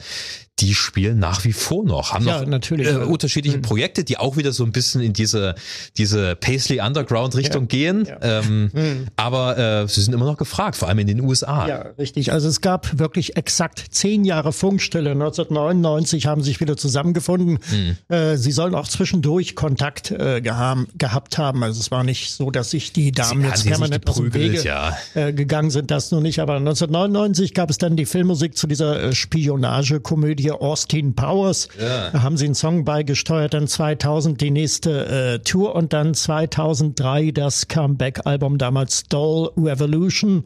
die 0.59 0.73
spielen 0.73 1.19
nach 1.19 1.43
wie 1.43 1.51
vor 1.51 1.83
noch, 1.83 2.13
haben 2.13 2.25
Ja, 2.25 2.39
noch 2.39 2.47
natürlich. 2.47 2.87
Äh, 2.87 2.95
unterschiedliche 2.95 3.57
Projekte, 3.59 4.05
die 4.05 4.17
auch 4.17 4.37
wieder 4.37 4.53
so 4.53 4.63
ein 4.63 4.71
bisschen 4.71 5.01
in 5.01 5.11
diese, 5.11 5.55
diese 5.97 6.37
Paisley 6.37 6.79
Underground 6.79 7.35
Richtung 7.35 7.63
Ja, 7.63 7.67
gehen. 7.67 8.05
ja. 8.05 8.17
Ähm, 8.21 8.71
Hm. 8.73 9.07
Aber 9.17 9.57
äh, 9.57 9.87
sie 9.89 9.99
sind 10.01 10.13
immer 10.13 10.23
noch 10.25 10.37
gefragt, 10.37 10.77
vor 10.77 10.87
allem 10.87 10.99
in 10.99 11.07
den 11.07 11.19
USA. 11.19 11.67
Ja, 11.67 11.85
richtig. 11.99 12.31
Also 12.31 12.47
es 12.47 12.61
gab 12.61 12.97
wirklich 12.99 13.35
exakt 13.35 13.83
zehn 13.89 14.23
Jahre 14.23 14.53
Funkstille. 14.53 15.11
1999 15.11 16.25
haben 16.25 16.41
sie 16.41 16.51
sich 16.51 16.61
wieder 16.61 16.77
zusammengefunden. 16.77 17.59
Hm. 17.69 17.97
Äh, 18.07 18.37
sie 18.37 18.53
sollen 18.53 18.75
auch 18.75 18.87
zwischendurch 18.87 19.55
Kontakt 19.55 20.11
äh, 20.11 20.39
geham, 20.39 20.87
gehabt 20.97 21.37
haben. 21.37 21.63
Also 21.63 21.81
es 21.81 21.91
war 21.91 22.05
nicht 22.05 22.31
so, 22.31 22.49
dass 22.49 22.71
sich 22.71 22.93
die 22.93 23.11
Damen 23.11 23.41
Sie 23.41 23.47
jetzt 23.47 23.67
permanent 23.67 24.07
aus 24.07 24.15
dem 24.15 24.33
Wege 24.33 24.61
ja. 24.63 24.95
äh, 25.15 25.33
gegangen 25.33 25.69
sind, 25.69 25.91
das 25.91 26.11
nur 26.11 26.21
nicht. 26.21 26.39
Aber 26.39 26.55
1999 26.55 27.53
gab 27.53 27.69
es 27.69 27.77
dann 27.77 27.97
die 27.97 28.05
Filmmusik 28.05 28.44
zu 28.53 28.67
dieser 28.67 29.01
äh, 29.01 29.15
Spionagekomödie 29.15 30.51
Austin 30.51 31.15
Powers. 31.15 31.69
Ja. 31.79 32.11
Da 32.11 32.21
haben 32.21 32.37
sie 32.37 32.45
einen 32.45 32.55
Song 32.55 32.85
beigesteuert, 32.85 33.53
dann 33.53 33.67
2000 33.67 34.39
die 34.39 34.51
nächste 34.51 35.05
äh, 35.35 35.39
Tour 35.39 35.75
und 35.75 35.93
dann 35.93 36.13
2003 36.13 37.31
das 37.31 37.67
Comeback-Album 37.67 38.57
damals 38.57 39.03
Doll 39.03 39.51
Revolution 39.57 40.45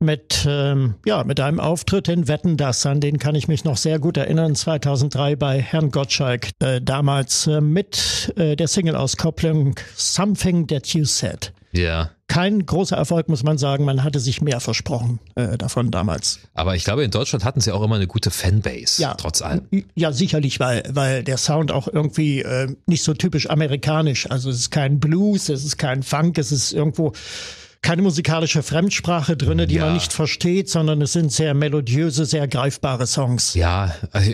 mit 0.00 0.44
ähm, 0.48 0.94
ja 1.06 1.24
mit 1.24 1.40
einem 1.40 1.60
Auftritt 1.60 2.08
in 2.08 2.26
Wetten 2.28 2.56
das 2.56 2.84
an 2.84 3.00
den 3.00 3.18
kann 3.18 3.34
ich 3.36 3.48
mich 3.48 3.64
noch 3.64 3.76
sehr 3.76 3.98
gut 4.00 4.16
erinnern 4.16 4.54
2003 4.54 5.36
bei 5.36 5.60
Herrn 5.60 5.90
Gottschalk 5.90 6.48
äh, 6.58 6.80
damals 6.80 7.46
äh, 7.46 7.60
mit 7.60 8.32
äh, 8.36 8.56
der 8.56 8.66
Single-Auskopplung 8.68 9.76
Something 9.94 10.66
That 10.66 10.88
You 10.88 11.04
Said 11.04 11.52
ja. 11.72 12.10
Kein 12.26 12.64
großer 12.64 12.96
Erfolg 12.96 13.28
muss 13.28 13.42
man 13.42 13.58
sagen 13.58 13.84
man 13.84 14.02
hatte 14.02 14.18
sich 14.18 14.40
mehr 14.40 14.60
versprochen 14.60 15.18
äh, 15.34 15.58
davon 15.58 15.90
damals 15.90 16.40
Aber 16.54 16.74
ich 16.74 16.84
glaube, 16.84 17.04
in 17.04 17.10
Deutschland 17.10 17.44
hatten 17.44 17.60
sie 17.60 17.70
auch 17.72 17.82
immer 17.82 17.96
eine 17.96 18.06
gute 18.06 18.30
Fanbase, 18.30 19.02
ja 19.02 19.14
trotz 19.14 19.42
allem. 19.42 19.62
ja 19.94 20.10
sicherlich 20.12 20.58
weil 20.60 20.82
weil 20.90 21.22
der 21.22 21.36
Sound 21.36 21.70
auch 21.70 21.86
irgendwie 21.86 22.40
äh, 22.40 22.74
nicht 22.86 23.02
so 23.04 23.12
typisch 23.14 23.50
amerikanisch 23.50 24.30
also 24.30 24.48
es 24.50 24.56
ist 24.56 24.70
kein 24.70 25.00
Blues 25.00 25.48
es 25.48 25.64
ist 25.64 25.76
kein 25.76 26.02
Funk 26.02 26.38
es 26.38 26.50
ist 26.52 26.72
irgendwo 26.72 27.12
keine 27.82 28.00
musikalische 28.00 28.62
Fremdsprache 28.62 29.36
drinne, 29.36 29.66
die 29.66 29.74
Ja. 29.74 29.84
man 29.84 29.92
nicht 29.92 30.10
versteht, 30.14 30.70
sondern 30.70 31.02
es 31.02 31.12
sind 31.12 31.30
sehr 31.30 31.52
melodiöse, 31.52 32.24
sehr 32.24 32.48
greifbare 32.48 33.06
Songs. 33.06 33.52
Ja, 33.52 33.94
also, 34.10 34.32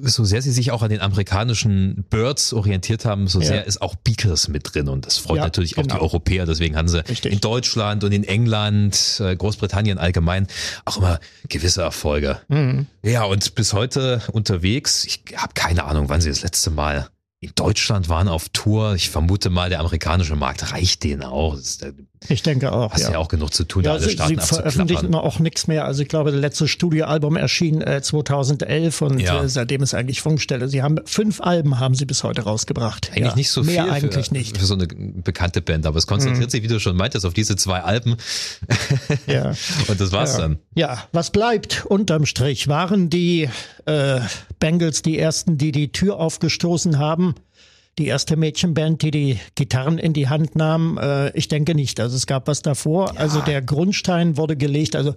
so 0.00 0.24
sehr 0.24 0.42
sie 0.42 0.50
sich 0.50 0.72
auch 0.72 0.82
an 0.82 0.90
den 0.90 1.00
amerikanischen 1.00 2.04
Birds 2.10 2.52
orientiert 2.52 3.04
haben, 3.04 3.28
so 3.28 3.40
Ja. 3.40 3.46
sehr 3.46 3.66
ist 3.66 3.80
auch 3.80 3.94
Beatles 3.94 4.48
mit 4.48 4.74
drin 4.74 4.88
und 4.88 5.06
das 5.06 5.18
freut 5.18 5.36
Ja, 5.36 5.44
natürlich 5.44 5.78
auch 5.78 5.82
genau. 5.82 5.94
die 5.96 6.00
Europäer. 6.00 6.46
Deswegen 6.46 6.76
haben 6.76 6.88
sie 6.88 7.06
Richtig. 7.08 7.32
in 7.32 7.40
Deutschland 7.40 8.02
und 8.02 8.10
in 8.12 8.24
England, 8.24 9.20
äh, 9.20 9.36
Großbritannien 9.36 9.98
allgemein 9.98 10.48
auch 10.84 10.96
immer 10.98 11.20
gewisse 11.48 11.82
Erfolge. 11.82 12.40
Mhm. 12.48 12.86
Ja, 13.04 13.24
und 13.24 13.54
bis 13.54 13.72
heute 13.72 14.20
unterwegs. 14.32 15.04
Ich 15.04 15.22
habe 15.36 15.52
keine 15.54 15.84
Ahnung, 15.84 16.08
wann 16.08 16.20
sie 16.20 16.28
das 16.30 16.42
letzte 16.42 16.70
Mal 16.70 17.08
in 17.42 17.50
Deutschland 17.56 18.08
waren 18.08 18.28
auf 18.28 18.48
Tour. 18.50 18.94
Ich 18.94 19.10
vermute 19.10 19.50
mal, 19.50 19.68
der 19.68 19.80
amerikanische 19.80 20.36
Markt 20.36 20.70
reicht 20.72 21.02
denen 21.02 21.24
auch. 21.24 21.54
Ist, 21.56 21.82
da 21.82 21.88
Ich 22.28 22.44
denke 22.44 22.70
auch. 22.70 22.92
hast 22.92 23.00
ja. 23.02 23.10
Ja. 23.10 23.18
auch 23.18 23.26
genug 23.26 23.52
zu 23.52 23.64
tun, 23.64 23.82
Ja, 23.82 23.94
alle 23.94 24.00
sie, 24.04 24.10
Staaten 24.12 24.38
sie 24.38 24.46
veröffentlichen 24.46 25.12
auch 25.16 25.40
nichts 25.40 25.66
mehr. 25.66 25.84
Also 25.84 26.02
ich 26.02 26.08
glaube, 26.08 26.30
das 26.30 26.40
letzte 26.40 26.68
Studioalbum 26.68 27.34
erschien 27.36 27.80
äh, 27.82 28.00
2011 28.00 29.02
und 29.02 29.18
Ja. 29.18 29.42
äh, 29.42 29.48
seitdem 29.48 29.82
ist 29.82 29.92
eigentlich 29.92 30.20
Funkstelle. 30.22 30.68
Sie 30.68 30.82
haben 30.84 31.00
fünf 31.04 31.40
Alben 31.40 31.80
haben 31.80 31.96
sie 31.96 32.04
bis 32.06 32.22
heute 32.22 32.42
rausgebracht. 32.42 33.10
Eigentlich 33.10 33.24
ja, 33.26 33.34
nicht 33.34 33.50
so 33.50 33.64
mehr 33.64 33.82
viel 33.86 33.92
eigentlich 33.92 34.26
für, 34.28 34.34
nicht. 34.34 34.54
Mhm. 34.54 34.60
für 34.60 34.66
so 34.66 34.74
eine 34.74 34.86
bekannte 34.86 35.62
Band, 35.62 35.84
aber 35.84 35.98
es 35.98 36.06
konzentriert 36.06 36.52
sich, 36.52 36.62
wie 36.62 36.68
du 36.68 36.78
schon 36.78 36.94
meintest, 36.94 37.26
auf 37.26 37.34
diese 37.34 37.56
zwei 37.56 37.80
Alben. 37.80 38.16
Ja. 39.26 39.52
Und 39.88 40.00
das 40.00 40.12
war's 40.12 40.36
dann. 40.36 40.58
Ja, 40.74 41.02
was 41.12 41.30
bleibt 41.30 41.84
unterm 41.86 42.26
Strich? 42.26 42.68
Waren 42.68 43.10
die 43.10 43.48
äh, 43.84 44.20
Bengals 44.58 45.02
die 45.02 45.18
ersten, 45.18 45.58
die 45.58 45.72
die 45.72 45.92
Tür 45.92 46.18
aufgestoßen 46.18 46.98
haben? 46.98 47.34
Die 47.98 48.06
erste 48.06 48.36
Mädchenband, 48.36 49.02
die 49.02 49.10
die 49.10 49.38
Gitarren 49.54 49.98
in 49.98 50.14
die 50.14 50.28
Hand 50.28 50.56
nahm? 50.56 50.98
Äh, 50.98 51.30
ich 51.36 51.48
denke 51.48 51.74
nicht. 51.74 52.00
Also 52.00 52.16
es 52.16 52.26
gab 52.26 52.48
was 52.48 52.62
davor. 52.62 53.18
Also 53.18 53.40
der 53.42 53.60
Grundstein 53.60 54.38
wurde 54.38 54.56
gelegt. 54.56 54.96
Also 54.96 55.14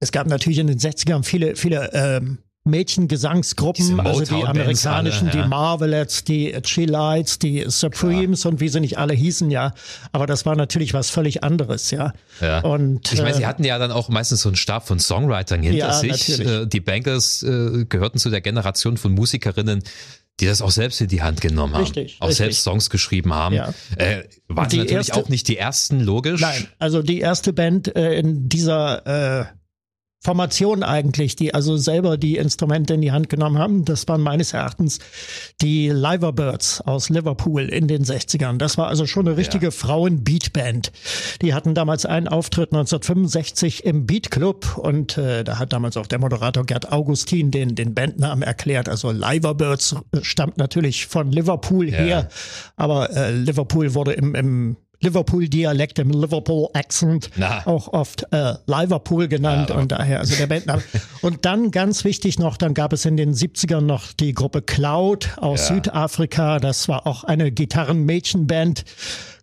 es 0.00 0.10
gab 0.10 0.26
natürlich 0.26 0.58
in 0.58 0.66
den 0.66 0.78
60ern 0.78 1.22
viele, 1.22 1.54
viele 1.54 1.90
ähm, 1.92 2.38
Mädchengesangsgruppen, 2.64 4.00
also 4.00 4.24
die 4.36 4.44
amerikanischen, 4.44 5.28
alle, 5.28 5.36
ja. 5.36 5.42
die 5.42 5.48
Marvelettes, 5.48 6.24
die 6.24 6.52
Chillites, 6.62 7.38
die 7.38 7.64
Supremes 7.68 8.46
und 8.46 8.60
wie 8.60 8.68
sie 8.68 8.80
nicht 8.80 8.98
alle 8.98 9.14
hießen, 9.14 9.50
ja. 9.50 9.74
Aber 10.12 10.26
das 10.26 10.46
war 10.46 10.56
natürlich 10.56 10.94
was 10.94 11.10
völlig 11.10 11.44
anderes, 11.44 11.90
ja. 11.90 12.12
Ja. 12.40 12.60
Und 12.60 13.12
Ich 13.12 13.20
meine, 13.20 13.34
sie 13.34 13.42
äh, 13.42 13.46
hatten 13.46 13.64
ja 13.64 13.78
dann 13.78 13.92
auch 13.92 14.08
meistens 14.08 14.42
so 14.42 14.48
einen 14.48 14.56
Stab 14.56 14.86
von 14.86 14.98
Songwritern 14.98 15.62
hinter 15.62 15.78
Ja, 15.78 15.92
sich. 15.92 16.28
natürlich. 16.28 16.52
Äh, 16.62 16.66
Die 16.66 16.80
Bankers 16.80 17.42
äh, 17.42 17.84
gehörten 17.88 18.18
zu 18.18 18.30
der 18.30 18.40
Generation 18.40 18.96
von 18.96 19.12
Musikerinnen, 19.12 19.82
die 20.40 20.46
das 20.46 20.62
auch 20.62 20.70
selbst 20.70 21.00
in 21.00 21.08
die 21.08 21.22
Hand 21.22 21.40
genommen 21.40 21.74
haben. 21.74 21.82
Richtig, 21.84 22.16
Auch 22.20 22.28
richtig. 22.28 22.38
selbst 22.38 22.62
Songs 22.64 22.90
geschrieben 22.90 23.32
haben. 23.34 23.54
Ja. 23.54 23.72
Äh, 23.96 24.24
waren 24.48 24.68
Die 24.68 24.78
natürlich 24.78 24.92
erste- 25.08 25.14
auch 25.16 25.28
nicht 25.28 25.46
die 25.48 25.56
ersten, 25.58 26.00
logisch. 26.00 26.40
Nein, 26.40 26.66
also 26.78 27.02
die 27.02 27.20
erste 27.20 27.52
Band 27.52 27.94
äh, 27.94 28.18
in 28.18 28.48
dieser 28.48 29.42
äh, 29.42 29.44
Formation 30.24 30.82
eigentlich, 30.82 31.36
die 31.36 31.52
also 31.52 31.76
selber 31.76 32.16
die 32.16 32.36
Instrumente 32.36 32.94
in 32.94 33.02
die 33.02 33.12
Hand 33.12 33.28
genommen 33.28 33.58
haben, 33.58 33.84
das 33.84 34.08
waren 34.08 34.22
meines 34.22 34.54
Erachtens 34.54 34.98
die 35.60 35.90
Liverbirds 35.90 36.80
aus 36.80 37.10
Liverpool 37.10 37.68
in 37.68 37.88
den 37.88 38.04
60ern. 38.04 38.56
Das 38.56 38.78
war 38.78 38.88
also 38.88 39.06
schon 39.06 39.28
eine 39.28 39.36
richtige 39.36 39.70
Frauen-Beatband. 39.70 40.92
Die 41.42 41.52
hatten 41.52 41.74
damals 41.74 42.06
einen 42.06 42.26
Auftritt 42.26 42.72
1965 42.72 43.84
im 43.84 44.06
Beat 44.06 44.30
Club 44.30 44.78
und 44.78 45.18
äh, 45.18 45.44
da 45.44 45.58
hat 45.58 45.74
damals 45.74 45.98
auch 45.98 46.06
der 46.06 46.18
Moderator 46.18 46.64
Gerd 46.64 46.90
Augustin 46.90 47.50
den, 47.50 47.74
den 47.74 47.92
Bandnamen 47.92 48.42
erklärt. 48.42 48.88
Also 48.88 49.10
Liverbirds 49.10 49.96
stammt 50.22 50.56
natürlich 50.56 51.06
von 51.06 51.32
Liverpool 51.32 51.90
her, 51.90 52.28
aber 52.76 53.14
äh, 53.14 53.30
Liverpool 53.30 53.94
wurde 53.94 54.12
im, 54.12 54.34
im 54.34 54.76
Liverpool-Dialekt, 55.04 55.98
im 55.98 56.10
Liverpool-Accent 56.10 57.30
auch 57.64 57.88
oft 57.88 58.26
äh, 58.32 58.54
Liverpool 58.66 59.28
genannt 59.28 59.70
Ja, 59.70 59.76
und 59.76 59.92
daher, 59.92 60.20
also 60.20 60.34
der 60.36 60.46
Bandname. 60.46 60.82
und 61.22 61.44
dann 61.44 61.70
ganz 61.70 62.04
wichtig 62.04 62.38
noch, 62.38 62.56
dann 62.56 62.74
gab 62.74 62.92
es 62.92 63.04
in 63.04 63.16
den 63.16 63.32
70ern 63.34 63.82
noch 63.82 64.12
die 64.12 64.34
Gruppe 64.34 64.62
Cloud 64.62 65.30
aus 65.36 65.68
Ja. 65.68 65.74
Südafrika. 65.76 66.58
Das 66.58 66.88
war 66.88 67.06
auch 67.06 67.24
eine 67.24 67.52
Gitarren-Mädchenband. 67.52 68.84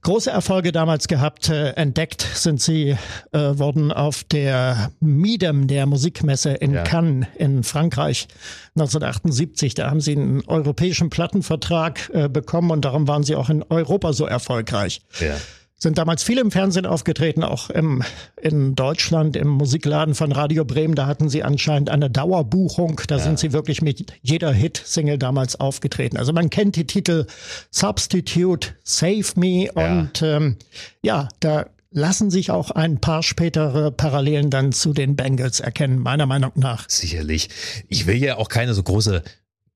Große 0.03 0.31
Erfolge 0.31 0.71
damals 0.71 1.07
gehabt. 1.07 1.49
Äh, 1.49 1.71
entdeckt 1.71 2.25
sind 2.33 2.59
sie 2.59 2.95
äh, 3.31 3.37
worden 3.37 3.91
auf 3.91 4.23
der 4.23 4.91
Midem, 4.99 5.67
der 5.67 5.85
Musikmesse 5.85 6.51
in 6.53 6.73
Ja. 6.73 6.83
Cannes 6.83 7.27
in 7.37 7.63
Frankreich 7.63 8.27
1978. 8.75 9.75
Da 9.75 9.89
haben 9.89 10.01
sie 10.01 10.13
einen 10.15 10.43
europäischen 10.47 11.09
Plattenvertrag 11.09 12.09
äh, 12.13 12.29
bekommen 12.29 12.71
und 12.71 12.83
darum 12.85 13.07
waren 13.07 13.23
sie 13.23 13.35
auch 13.35 13.49
in 13.49 13.63
Europa 13.63 14.13
so 14.13 14.25
erfolgreich 14.25 15.01
Ja. 15.19 15.35
Sind 15.81 15.97
damals 15.97 16.21
viel 16.21 16.37
im 16.37 16.51
Fernsehen 16.51 16.85
aufgetreten, 16.85 17.43
auch 17.43 17.71
im, 17.71 18.03
in 18.39 18.75
Deutschland 18.75 19.35
im 19.35 19.47
Musikladen 19.47 20.13
von 20.13 20.31
Radio 20.31 20.63
Bremen. 20.63 20.93
Da 20.93 21.07
hatten 21.07 21.27
sie 21.27 21.41
anscheinend 21.41 21.89
eine 21.89 22.11
Dauerbuchung. 22.11 23.01
Da 23.07 23.17
sind 23.17 23.39
sie 23.39 23.51
wirklich 23.51 23.81
mit 23.81 24.13
jeder 24.21 24.51
Hit-Single 24.53 25.17
damals 25.17 25.59
aufgetreten. 25.59 26.17
Also 26.17 26.33
man 26.33 26.51
kennt 26.51 26.75
die 26.75 26.85
Titel 26.85 27.25
Substitute, 27.71 28.69
Save 28.83 29.25
Me 29.37 29.69
Ja. 29.75 29.99
und 29.99 30.21
ähm, 30.21 30.57
ja, 31.01 31.29
da 31.39 31.65
lassen 31.89 32.29
sich 32.29 32.51
auch 32.51 32.69
ein 32.69 33.01
paar 33.01 33.23
spätere 33.23 33.89
Parallelen 33.91 34.51
dann 34.51 34.71
zu 34.73 34.93
den 34.93 35.15
Bengals 35.15 35.59
erkennen, 35.61 35.97
meiner 35.97 36.27
Meinung 36.27 36.51
nach. 36.55 36.87
Sicherlich. 36.89 37.49
Ich 37.89 38.05
will 38.05 38.17
ja 38.17 38.37
auch 38.37 38.49
keine 38.49 38.75
so 38.75 38.83
große 38.83 39.23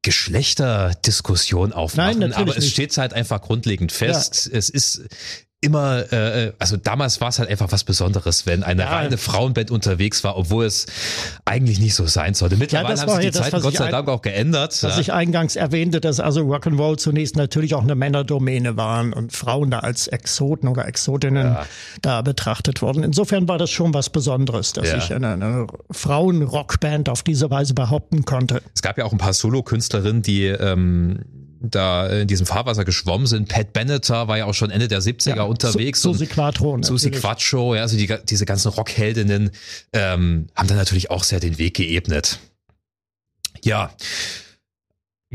Geschlechterdiskussion 0.04 1.74
aufmachen, 1.74 2.20
natürlich 2.20 2.38
aber 2.38 2.58
es 2.58 2.70
steht 2.70 2.96
halt 2.96 3.14
einfach 3.14 3.42
grundlegend 3.42 3.92
fest. 3.92 4.48
Es 4.54 4.70
ist 4.70 5.02
immer, 5.62 6.12
äh, 6.14 6.54
also 6.60 6.78
damals 6.78 7.22
war 7.22 7.30
es 7.30 7.40
halt 7.40 7.50
einfach 7.50 7.72
was 7.72 7.84
Besonderes, 7.84 8.46
wenn 8.46 8.62
eine 8.64 8.84
Ja. 8.84 8.90
reine 8.90 9.18
Frauenband 9.18 9.72
unterwegs 9.72 10.24
war, 10.24 10.38
obwohl 10.38 10.66
es 10.66 10.86
eigentlich 11.44 11.80
nicht 11.80 11.96
so 11.96 12.06
sein 12.06 12.36
sollte. 12.36 12.56
Mittlerweile 12.56 12.90
das 12.94 13.02
haben 13.02 13.10
sich 13.14 13.20
die 13.20 13.26
ja 13.26 13.32
das, 13.32 13.42
Zeiten 13.50 13.64
Gott 13.64 13.76
sei 13.76 13.90
Dank 13.90 14.08
auch 14.08 14.22
geändert. 14.22 14.72
Was 14.84 14.96
ja. 14.96 15.00
ich 15.00 15.12
eingangs 15.14 15.56
erwähnte, 15.56 16.02
dass 16.02 16.20
also 16.20 16.42
Rock'n'Roll 16.42 16.98
zunächst 16.98 17.36
natürlich 17.36 17.74
auch 17.74 17.82
eine 17.82 17.96
Männerdomäne 17.96 18.78
waren 18.78 19.12
und 19.12 19.34
Frauen 19.34 19.72
da 19.72 19.80
als 19.80 20.08
Exoten 20.08 20.68
oder 20.68 20.88
Exotinnen 20.88 21.48
Ja. 21.54 21.66
da 22.02 22.22
betrachtet 22.22 22.82
wurden. 22.84 23.04
Insofern 23.04 23.48
war 23.48 23.58
das 23.58 23.72
schon 23.72 23.94
was 23.94 24.12
Besonderes, 24.12 24.74
dass 24.74 24.88
Ja. 24.90 24.98
ich 24.98 25.12
eine, 25.14 25.30
eine 25.34 25.68
Frauenrockband 25.90 27.10
auf 27.10 27.24
diese 27.24 27.50
Weise 27.50 27.74
behaupten 27.74 28.24
konnte. 28.26 28.62
Es 28.76 28.82
gab 28.84 28.98
ja 29.00 29.06
auch 29.06 29.12
ein 29.14 29.18
paar 29.18 29.34
Solo-Künstlerinnen, 29.34 30.22
die 30.22 30.46
ähm, 30.46 31.22
da 31.70 32.08
in 32.08 32.28
diesem 32.28 32.46
Fahrwasser 32.46 32.86
geschwommen 32.86 33.28
sind. 33.28 33.48
Pat 33.50 33.74
Benatar 33.74 34.28
war 34.28 34.38
ja 34.38 34.46
auch 34.46 34.54
schon 34.54 34.70
Ende 34.72 34.88
der 34.88 35.02
70er 35.02 35.42
unterwegs. 35.42 36.02
Su 36.02 36.10
und- 36.10 36.16
Susi 36.18 36.28
Quattro. 36.28 36.82
Susi. 36.82 37.12
Quattro, 37.12 37.76
ja, 37.76 37.82
also 37.82 37.98
die, 37.98 38.14
diese 38.28 38.46
ganzen 38.46 38.70
Rockheldinnen 38.70 39.52
ähm, 39.94 40.48
haben 40.56 40.68
dann 40.68 40.78
natürlich 40.78 41.12
auch 41.12 41.24
sehr 41.24 41.40
den 41.40 41.58
Weg 41.58 41.76
geebnet. 41.76 42.40
Ja, 43.64 43.92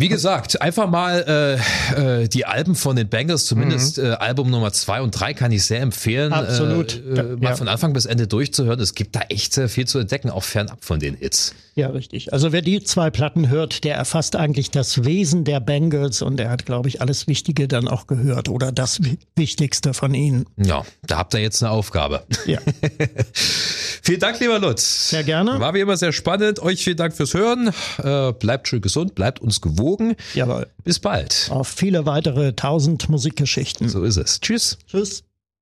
Wie 0.01 0.09
gesagt, 0.09 0.63
einfach 0.63 0.89
mal 0.89 1.59
äh, 1.95 2.23
äh, 2.23 2.29
die 2.29 2.47
Alben 2.47 2.75
von 2.75 2.97
den 2.97 3.11
Bangles, 3.11 3.45
zumindest 3.45 3.99
mhm. 3.99 4.05
äh, 4.05 4.09
Album 4.13 4.49
Nummer 4.49 4.73
zwei 4.73 5.03
und 5.03 5.11
drei 5.11 5.35
kann 5.35 5.53
ich 5.53 5.67
sehr 5.67 5.83
empfehlen. 5.83 6.33
Absolut. 6.33 6.95
Äh, 6.95 7.21
äh, 7.21 7.23
mal 7.37 7.51
ja. 7.51 7.57
von 7.57 7.69
Anfang 7.69 7.93
bis 7.93 8.07
Ende 8.07 8.27
durchzuhören. 8.27 8.81
Es 8.81 8.95
gibt 8.95 9.15
da 9.15 9.21
echt 9.29 9.53
sehr 9.53 9.69
viel 9.69 9.87
zu 9.87 9.99
entdecken, 9.99 10.31
auch 10.31 10.43
fernab 10.43 10.83
von 10.87 11.01
den 11.01 11.17
Hits. 11.17 11.55
Ja, 11.75 11.89
richtig. 11.89 12.33
Also 12.33 12.51
wer 12.51 12.63
die 12.63 12.83
zwei 12.83 13.11
Platten 13.11 13.49
hört, 13.49 13.85
der 13.85 13.95
erfasst 13.95 14.37
eigentlich 14.37 14.71
das 14.71 15.05
Wesen 15.05 15.45
der 15.45 15.61
Bangles 15.61 16.23
und 16.23 16.41
er 16.41 16.51
hat, 16.51 16.67
glaube 16.67 16.89
ich, 16.89 17.01
alles 17.03 17.27
Wichtige 17.27 17.69
dann 17.69 17.87
auch 17.87 18.07
gehört 18.07 18.49
oder 18.49 18.73
das 18.73 19.01
Wichtigste 19.37 19.95
von 19.95 20.15
ihnen. 20.15 20.47
Ja, 20.57 20.85
da 21.07 21.19
habt 21.19 21.35
ihr 21.35 21.41
jetzt 21.41 21.63
eine 21.63 21.73
Aufgabe. 21.73 22.25
Ja. 22.47 22.59
vielen 23.35 24.21
Dank, 24.21 24.41
lieber 24.41 24.59
Lutz. 24.59 25.11
Sehr 25.11 25.25
gerne. 25.25 25.61
War 25.61 25.75
wie 25.75 25.81
immer 25.81 25.97
sehr 25.97 26.13
spannend. 26.13 26.61
Euch 26.61 26.83
vielen 26.83 26.97
Dank 26.97 27.15
fürs 27.15 27.35
Hören. 27.35 27.71
Bleibt 28.39 28.69
schön 28.69 28.81
gesund, 28.81 29.15
bleibt 29.15 29.41
uns 29.41 29.61
gewogen. 29.91 30.17
Jawohl. 30.35 30.67
Bis 30.85 30.99
bald. 30.99 31.49
Auf 31.51 31.69
viele 31.69 32.07
weitere 32.07 32.53
tausend 32.55 33.09
Musikgeschichten. 33.09 33.89
So 33.89 34.05
ist 34.05 34.17
es. 34.17 34.41
Tschüss. 34.41 34.79
Tschüss. 34.87 35.25